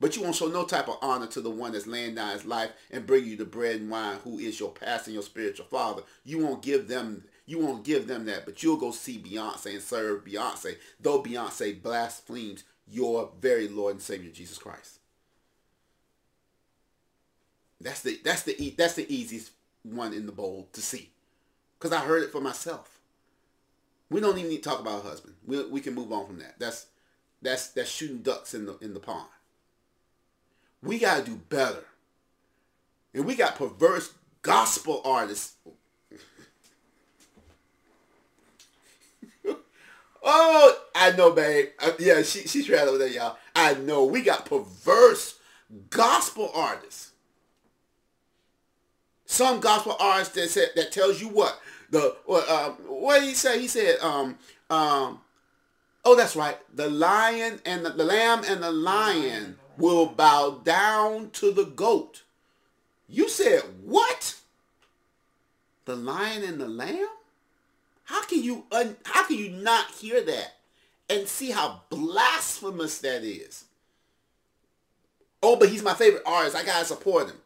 But 0.00 0.14
you 0.14 0.22
won't 0.22 0.36
show 0.36 0.46
no 0.46 0.64
type 0.64 0.88
of 0.88 0.98
honor 1.02 1.26
to 1.28 1.40
the 1.40 1.50
one 1.50 1.72
that's 1.72 1.86
laying 1.86 2.14
down 2.14 2.32
his 2.32 2.44
life 2.44 2.70
and 2.90 3.06
bring 3.06 3.24
you 3.24 3.36
the 3.36 3.44
bread 3.44 3.80
and 3.80 3.90
wine 3.90 4.18
who 4.22 4.38
is 4.38 4.60
your 4.60 4.70
pastor 4.70 5.08
and 5.08 5.14
your 5.14 5.22
spiritual 5.22 5.66
father. 5.66 6.02
You 6.24 6.44
won't 6.44 6.62
give 6.62 6.86
them 6.86 7.24
you 7.48 7.58
won't 7.58 7.82
give 7.82 8.06
them 8.06 8.26
that, 8.26 8.44
but 8.44 8.62
you'll 8.62 8.76
go 8.76 8.90
see 8.90 9.18
Beyonce 9.18 9.72
and 9.72 9.82
serve 9.82 10.24
Beyonce, 10.24 10.76
though 11.00 11.22
Beyonce 11.22 11.82
blasphemes 11.82 12.62
your 12.86 13.30
very 13.40 13.68
Lord 13.68 13.94
and 13.94 14.02
Savior 14.02 14.30
Jesus 14.30 14.58
Christ. 14.58 14.98
That's 17.80 18.02
the 18.02 18.20
that's 18.22 18.42
the 18.42 18.74
that's 18.76 18.94
the 18.94 19.12
easiest 19.12 19.52
one 19.82 20.12
in 20.12 20.26
the 20.26 20.32
bowl 20.32 20.68
to 20.74 20.82
see, 20.82 21.10
because 21.78 21.92
I 21.92 22.00
heard 22.00 22.22
it 22.22 22.32
for 22.32 22.40
myself. 22.40 23.00
We 24.10 24.20
don't 24.20 24.36
even 24.36 24.50
need 24.50 24.62
to 24.62 24.68
talk 24.68 24.80
about 24.80 25.04
a 25.04 25.08
husband. 25.08 25.36
We 25.46 25.64
we 25.68 25.80
can 25.80 25.94
move 25.94 26.12
on 26.12 26.26
from 26.26 26.38
that. 26.40 26.56
That's 26.58 26.86
that's 27.40 27.68
that's 27.68 27.90
shooting 27.90 28.18
ducks 28.18 28.52
in 28.52 28.66
the 28.66 28.76
in 28.78 28.92
the 28.92 29.00
pond. 29.00 29.28
We 30.82 30.98
gotta 30.98 31.24
do 31.24 31.36
better, 31.48 31.84
and 33.14 33.24
we 33.24 33.36
got 33.36 33.56
perverse 33.56 34.12
gospel 34.42 35.00
artists 35.04 35.54
Oh, 40.22 40.76
I 40.94 41.12
know, 41.12 41.32
babe. 41.32 41.68
Uh, 41.78 41.92
yeah, 41.98 42.22
she, 42.22 42.40
she's 42.40 42.68
right 42.68 42.86
over 42.86 42.98
there, 42.98 43.08
y'all. 43.08 43.36
I 43.54 43.74
know. 43.74 44.04
We 44.04 44.22
got 44.22 44.46
perverse 44.46 45.38
gospel 45.90 46.50
artists. 46.54 47.12
Some 49.26 49.60
gospel 49.60 49.96
artists 50.00 50.34
that 50.34 50.48
said 50.48 50.70
that 50.74 50.90
tells 50.90 51.20
you 51.20 51.28
what 51.28 51.60
the 51.90 52.16
what 52.24 52.48
um, 52.48 52.72
what 52.86 53.22
he 53.22 53.34
say? 53.34 53.60
He 53.60 53.68
said 53.68 53.98
um 54.00 54.38
um 54.70 55.20
oh 56.04 56.16
that's 56.16 56.34
right. 56.34 56.56
The 56.74 56.88
lion 56.88 57.60
and 57.66 57.84
the, 57.84 57.90
the 57.90 58.04
lamb 58.04 58.42
and 58.46 58.62
the 58.62 58.72
lion 58.72 59.58
will 59.76 60.06
bow 60.06 60.60
down 60.64 61.30
to 61.32 61.52
the 61.52 61.64
goat. 61.64 62.22
You 63.06 63.28
said 63.28 63.62
what? 63.84 64.36
The 65.84 65.96
lion 65.96 66.42
and 66.42 66.60
the 66.60 66.68
lamb? 66.68 67.08
How 68.08 68.24
can 68.24 68.42
you 68.42 68.64
un- 68.72 68.96
how 69.04 69.26
can 69.26 69.36
you 69.36 69.50
not 69.50 69.90
hear 69.90 70.22
that 70.22 70.54
and 71.10 71.28
see 71.28 71.50
how 71.50 71.82
blasphemous 71.90 73.00
that 73.00 73.22
is? 73.22 73.66
Oh, 75.42 75.56
but 75.56 75.68
he's 75.68 75.82
my 75.82 75.92
favorite 75.92 76.22
artist. 76.24 76.56
I 76.56 76.64
gotta 76.64 76.86
support 76.86 77.28
him. 77.28 77.36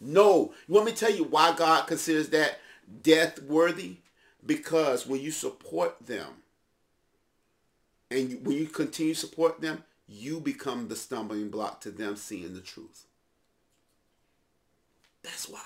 No, 0.00 0.54
you 0.66 0.74
want 0.74 0.86
me 0.86 0.92
to 0.92 0.98
tell 0.98 1.14
you 1.14 1.24
why 1.24 1.54
God 1.54 1.86
considers 1.86 2.30
that 2.30 2.60
death 3.02 3.42
worthy? 3.42 3.96
Because 4.44 5.06
when 5.06 5.20
you 5.20 5.30
support 5.30 5.96
them 6.06 6.28
and 8.10 8.30
you, 8.30 8.38
when 8.38 8.56
you 8.56 8.68
continue 8.68 9.12
to 9.12 9.20
support 9.20 9.60
them, 9.60 9.84
you 10.08 10.40
become 10.40 10.88
the 10.88 10.96
stumbling 10.96 11.50
block 11.50 11.82
to 11.82 11.90
them 11.90 12.16
seeing 12.16 12.54
the 12.54 12.62
truth. 12.62 13.04
That's 15.22 15.46
why. 15.46 15.60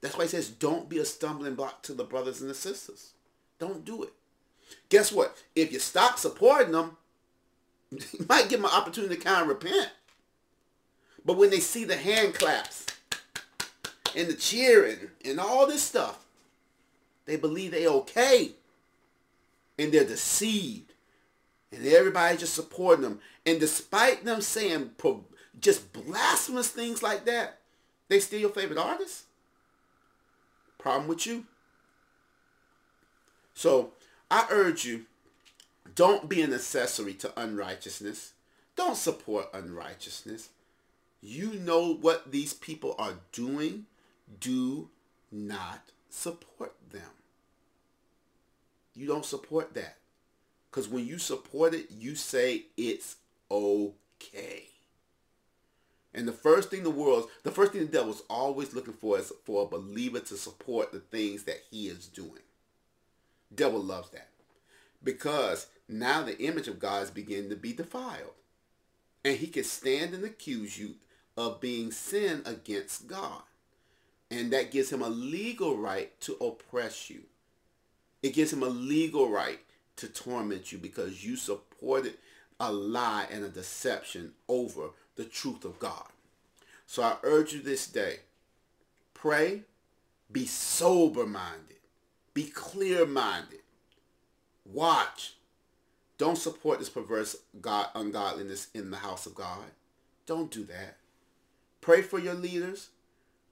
That's 0.00 0.16
why 0.16 0.24
he 0.24 0.30
says, 0.30 0.48
don't 0.48 0.88
be 0.88 0.98
a 0.98 1.04
stumbling 1.04 1.54
block 1.54 1.82
to 1.82 1.92
the 1.92 2.04
brothers 2.04 2.40
and 2.40 2.48
the 2.48 2.54
sisters. 2.54 3.12
Don't 3.58 3.84
do 3.84 4.02
it. 4.02 4.12
Guess 4.88 5.12
what? 5.12 5.36
If 5.54 5.72
you 5.72 5.78
stop 5.78 6.18
supporting 6.18 6.72
them, 6.72 6.96
you 7.90 8.26
might 8.28 8.48
give 8.48 8.60
them 8.60 8.70
an 8.70 8.76
opportunity 8.76 9.16
to 9.16 9.22
kind 9.22 9.42
of 9.42 9.48
repent. 9.48 9.90
But 11.24 11.36
when 11.36 11.50
they 11.50 11.60
see 11.60 11.84
the 11.84 11.96
hand 11.96 12.34
claps 12.34 12.86
and 14.16 14.28
the 14.28 14.34
cheering 14.34 15.10
and 15.24 15.38
all 15.38 15.66
this 15.66 15.82
stuff, 15.82 16.24
they 17.26 17.36
believe 17.36 17.72
they 17.72 17.86
okay. 17.86 18.52
And 19.78 19.92
they're 19.92 20.04
deceived. 20.04 20.94
And 21.72 21.86
everybody's 21.86 22.40
just 22.40 22.54
supporting 22.54 23.02
them. 23.02 23.20
And 23.44 23.60
despite 23.60 24.24
them 24.24 24.40
saying 24.40 24.92
just 25.60 25.92
blasphemous 25.92 26.68
things 26.68 27.02
like 27.02 27.26
that, 27.26 27.58
they 28.08 28.18
still 28.18 28.40
your 28.40 28.50
favorite 28.50 28.78
artist? 28.78 29.24
Problem 30.80 31.08
with 31.08 31.26
you? 31.26 31.44
So 33.52 33.92
I 34.30 34.46
urge 34.50 34.84
you, 34.86 35.04
don't 35.94 36.28
be 36.28 36.40
an 36.40 36.54
accessory 36.54 37.12
to 37.14 37.38
unrighteousness. 37.38 38.32
Don't 38.76 38.96
support 38.96 39.50
unrighteousness. 39.52 40.48
You 41.20 41.52
know 41.52 41.92
what 41.92 42.32
these 42.32 42.54
people 42.54 42.94
are 42.98 43.14
doing. 43.32 43.84
Do 44.40 44.88
not 45.30 45.80
support 46.08 46.74
them. 46.90 47.02
You 48.94 49.06
don't 49.06 49.26
support 49.26 49.74
that. 49.74 49.98
Because 50.70 50.88
when 50.88 51.06
you 51.06 51.18
support 51.18 51.74
it, 51.74 51.90
you 51.90 52.14
say 52.14 52.64
it's 52.78 53.16
okay. 53.50 54.64
And 56.12 56.26
the 56.26 56.32
first 56.32 56.70
thing 56.70 56.82
the 56.82 56.90
world, 56.90 57.28
the 57.44 57.50
first 57.50 57.72
thing 57.72 57.82
the 57.82 57.86
devil 57.86 58.12
is 58.12 58.22
always 58.28 58.74
looking 58.74 58.94
for 58.94 59.18
is 59.18 59.32
for 59.44 59.62
a 59.62 59.68
believer 59.68 60.20
to 60.20 60.36
support 60.36 60.92
the 60.92 60.98
things 60.98 61.44
that 61.44 61.62
he 61.70 61.86
is 61.88 62.06
doing. 62.06 62.42
Devil 63.54 63.80
loves 63.80 64.10
that. 64.10 64.28
Because 65.02 65.68
now 65.88 66.22
the 66.22 66.38
image 66.42 66.68
of 66.68 66.80
God 66.80 67.04
is 67.04 67.10
beginning 67.10 67.50
to 67.50 67.56
be 67.56 67.72
defiled. 67.72 68.34
And 69.24 69.36
he 69.36 69.46
can 69.46 69.64
stand 69.64 70.14
and 70.14 70.24
accuse 70.24 70.78
you 70.78 70.94
of 71.36 71.60
being 71.60 71.92
sin 71.92 72.42
against 72.44 73.06
God. 73.06 73.42
And 74.30 74.52
that 74.52 74.70
gives 74.70 74.90
him 74.90 75.02
a 75.02 75.08
legal 75.08 75.76
right 75.76 76.18
to 76.22 76.34
oppress 76.34 77.10
you. 77.10 77.22
It 78.22 78.34
gives 78.34 78.52
him 78.52 78.62
a 78.62 78.68
legal 78.68 79.28
right 79.28 79.60
to 79.96 80.08
torment 80.08 80.72
you 80.72 80.78
because 80.78 81.24
you 81.24 81.36
supported 81.36 82.14
a 82.58 82.70
lie 82.70 83.26
and 83.30 83.44
a 83.44 83.48
deception 83.48 84.32
over 84.48 84.90
the 85.20 85.26
truth 85.26 85.66
of 85.66 85.78
God. 85.78 86.06
So 86.86 87.02
I 87.02 87.16
urge 87.24 87.52
you 87.52 87.60
this 87.60 87.86
day, 87.86 88.20
pray, 89.12 89.64
be 90.32 90.46
sober-minded, 90.46 91.76
be 92.32 92.44
clear-minded, 92.44 93.60
watch. 94.64 95.34
Don't 96.16 96.38
support 96.38 96.78
this 96.78 96.88
perverse 96.88 97.36
God 97.60 97.88
ungodliness 97.94 98.68
in 98.72 98.90
the 98.90 98.96
house 98.96 99.26
of 99.26 99.34
God. 99.34 99.64
Don't 100.24 100.50
do 100.50 100.64
that. 100.64 100.96
Pray 101.82 102.00
for 102.00 102.18
your 102.18 102.34
leaders. 102.34 102.88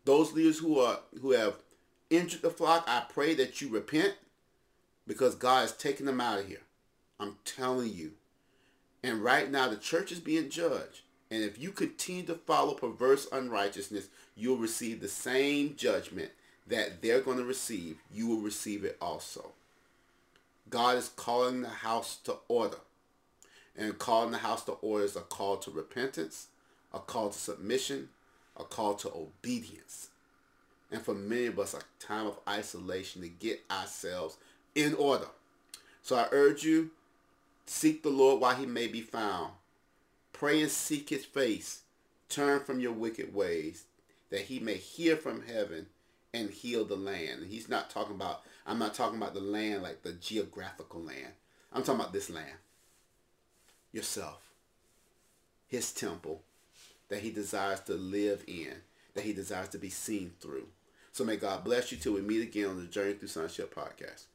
Those 0.07 0.33
leaders 0.33 0.59
who 0.59 0.79
are 0.81 1.01
who 1.21 1.33
have 1.33 1.57
injured 2.09 2.41
the 2.41 2.51
flock, 2.51 2.85
I 2.87 3.05
pray 3.13 3.35
that 3.35 3.61
you 3.61 3.69
repent 3.69 4.15
because 5.07 5.35
God 5.35 5.67
is 5.67 5.73
taking 5.73 6.07
them 6.07 6.21
out 6.21 6.39
of 6.39 6.49
here. 6.49 6.63
I'm 7.21 7.37
telling 7.45 7.93
you. 7.93 8.13
And 9.03 9.23
right 9.23 9.51
now 9.51 9.69
the 9.69 9.77
church 9.77 10.13
is 10.13 10.21
being 10.21 10.49
judged. 10.49 11.03
And 11.31 11.43
if 11.43 11.59
you 11.59 11.73
continue 11.73 12.25
to 12.25 12.35
follow 12.35 12.75
perverse 12.75 13.29
unrighteousness, 13.31 14.09
you'll 14.35 14.57
receive 14.57 15.01
the 15.01 15.09
same 15.09 15.75
judgment 15.77 16.31
that 16.67 17.03
they're 17.03 17.21
going 17.21 17.39
to 17.39 17.45
receive. 17.45 17.99
You 18.13 18.29
will 18.29 18.41
receive 18.41 18.85
it 18.85 18.97
also. 19.01 19.53
God 20.71 20.97
is 20.97 21.09
calling 21.09 21.63
the 21.63 21.69
house 21.69 22.17
to 22.25 22.37
order. 22.49 22.79
And 23.77 23.99
calling 23.99 24.33
the 24.33 24.39
house 24.39 24.65
to 24.65 24.73
order 24.73 25.05
is 25.05 25.17
a 25.17 25.21
call 25.21 25.57
to 25.59 25.71
repentance, 25.71 26.49
a 26.93 26.99
call 26.99 27.31
to 27.31 27.39
submission, 27.39 28.09
a 28.57 28.65
call 28.65 28.95
to 28.95 29.09
obedience. 29.09 30.09
And 30.91 31.03
for 31.03 31.15
many 31.15 31.47
of 31.47 31.59
us, 31.59 31.75
a 31.75 32.05
time 32.05 32.27
of 32.27 32.41
isolation 32.49 33.23
to 33.23 33.29
get 33.29 33.61
ourselves 33.71 34.37
in 34.75 34.95
order. 34.95 35.27
So 36.03 36.17
I 36.17 36.27
urge 36.33 36.65
you, 36.65 36.91
seek 37.67 38.03
the 38.03 38.09
Lord 38.09 38.41
while 38.41 38.57
he 38.57 38.67
may 38.67 38.89
be 38.89 39.03
found. 39.03 39.53
Pray 40.39 40.63
and 40.63 40.71
seek 40.71 41.09
his 41.09 41.25
face. 41.25 41.83
Turn 42.29 42.61
from 42.61 42.79
your 42.79 42.93
wicked 42.93 43.35
ways, 43.35 43.87
that 44.31 44.43
he 44.43 44.61
may 44.61 44.75
hear 44.75 45.17
from 45.17 45.43
heaven 45.43 45.87
and 46.33 46.49
heal 46.49 46.85
the 46.85 46.95
land. 46.95 47.43
And 47.43 47.51
he's 47.51 47.69
not 47.69 47.91
talking 47.91 48.15
about, 48.15 48.43
I'm 48.65 48.79
not 48.79 48.95
talking 48.95 49.17
about 49.17 49.35
the 49.35 49.41
land 49.41 49.83
like 49.83 50.03
the 50.03 50.13
geographical 50.13 51.03
land. 51.03 51.33
I'm 51.73 51.83
talking 51.83 52.01
about 52.01 52.13
this 52.13 52.31
land. 52.31 52.55
Yourself. 53.91 54.53
His 55.67 55.93
temple 55.93 56.43
that 57.09 57.21
he 57.21 57.33
desires 57.33 57.81
to 57.81 57.95
live 57.95 58.45
in, 58.47 58.75
that 59.15 59.25
he 59.25 59.33
desires 59.33 59.71
to 59.71 59.79
be 59.79 59.91
seen 59.91 60.31
through. 60.41 60.69
So 61.11 61.25
may 61.25 61.37
God 61.37 61.65
bless 61.65 61.91
you 61.91 61.99
till 61.99 62.13
we 62.13 62.21
meet 62.21 62.43
again 62.43 62.69
on 62.69 62.77
the 62.79 62.87
Journey 62.87 63.15
Through 63.15 63.29
Sonship 63.29 63.75
podcast. 63.75 64.27